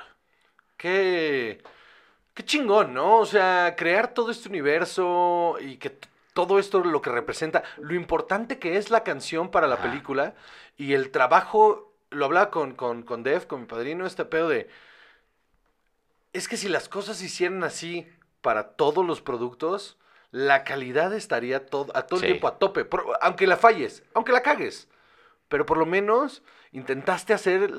[0.78, 1.62] ¿Qué,
[2.38, 3.18] Qué chingón, ¿no?
[3.18, 5.98] O sea, crear todo este universo y que
[6.34, 9.86] todo esto lo que representa, lo importante que es la canción para la Ajá.
[9.90, 10.36] película
[10.78, 14.70] y el trabajo, lo hablaba con, con, con Dev, con mi padrino, este pedo de...
[16.32, 18.08] Es que si las cosas se hicieran así
[18.42, 19.98] para todos los productos,
[20.30, 22.26] la calidad estaría todo, a todo Sí.
[22.28, 24.88] el tiempo a tope, por- aunque la falles, aunque la cagues.
[25.50, 27.72] Pero por lo menos intentaste hacer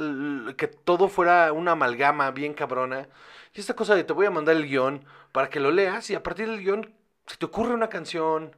[0.56, 3.08] que todo fuera una amalgama bien cabrona.
[3.54, 6.14] Y esta cosa de te voy a mandar el guion para que lo leas y
[6.14, 6.94] a partir del guion
[7.26, 8.56] se te ocurre una canción.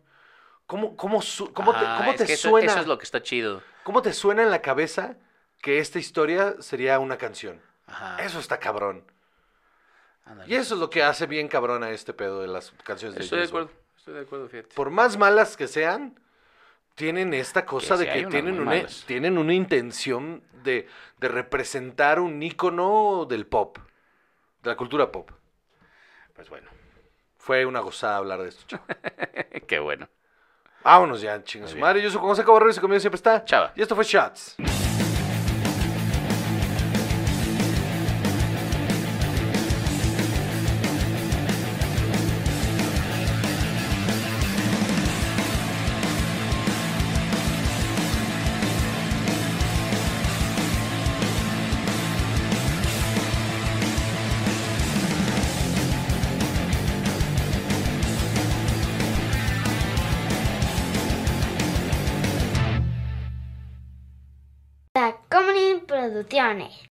[0.66, 2.70] ¿Cómo, cómo, su- cómo te, cómo te eso- suena?
[2.70, 3.62] Eso, es lo que está chido.
[3.82, 5.16] ¿Cómo te suena en la cabeza
[5.60, 7.60] que esta historia sería una canción?
[7.88, 8.22] Ajá.
[8.22, 9.04] Eso está cabrón.
[10.24, 10.48] ándale.
[10.52, 13.24] Y eso es lo que hace bien cabrón a este pedo de las canciones de
[13.24, 13.70] Estoy de acuerdo.
[13.96, 14.74] Estoy de acuerdo, fíjate.
[14.74, 16.18] Por más malas que sean,
[17.00, 20.86] tienen esta cosa de que tienen una, tienen una intención de,
[21.16, 23.78] de representar un ícono del pop,
[24.62, 25.30] de la cultura pop.
[26.34, 26.68] Pues bueno.
[27.38, 28.84] Fue una gozada hablar de esto, chavo.
[29.66, 30.10] Qué bueno.
[30.84, 31.86] Vámonos ya, chinga Muy su bien.
[31.86, 32.02] madre.
[32.02, 33.42] Yo soy José Cabarro y su conmigo siempre está.
[33.46, 33.72] Chava.
[33.74, 34.56] Y esto fue Shots.
[66.50, 66.88] Tacomunin Producciones.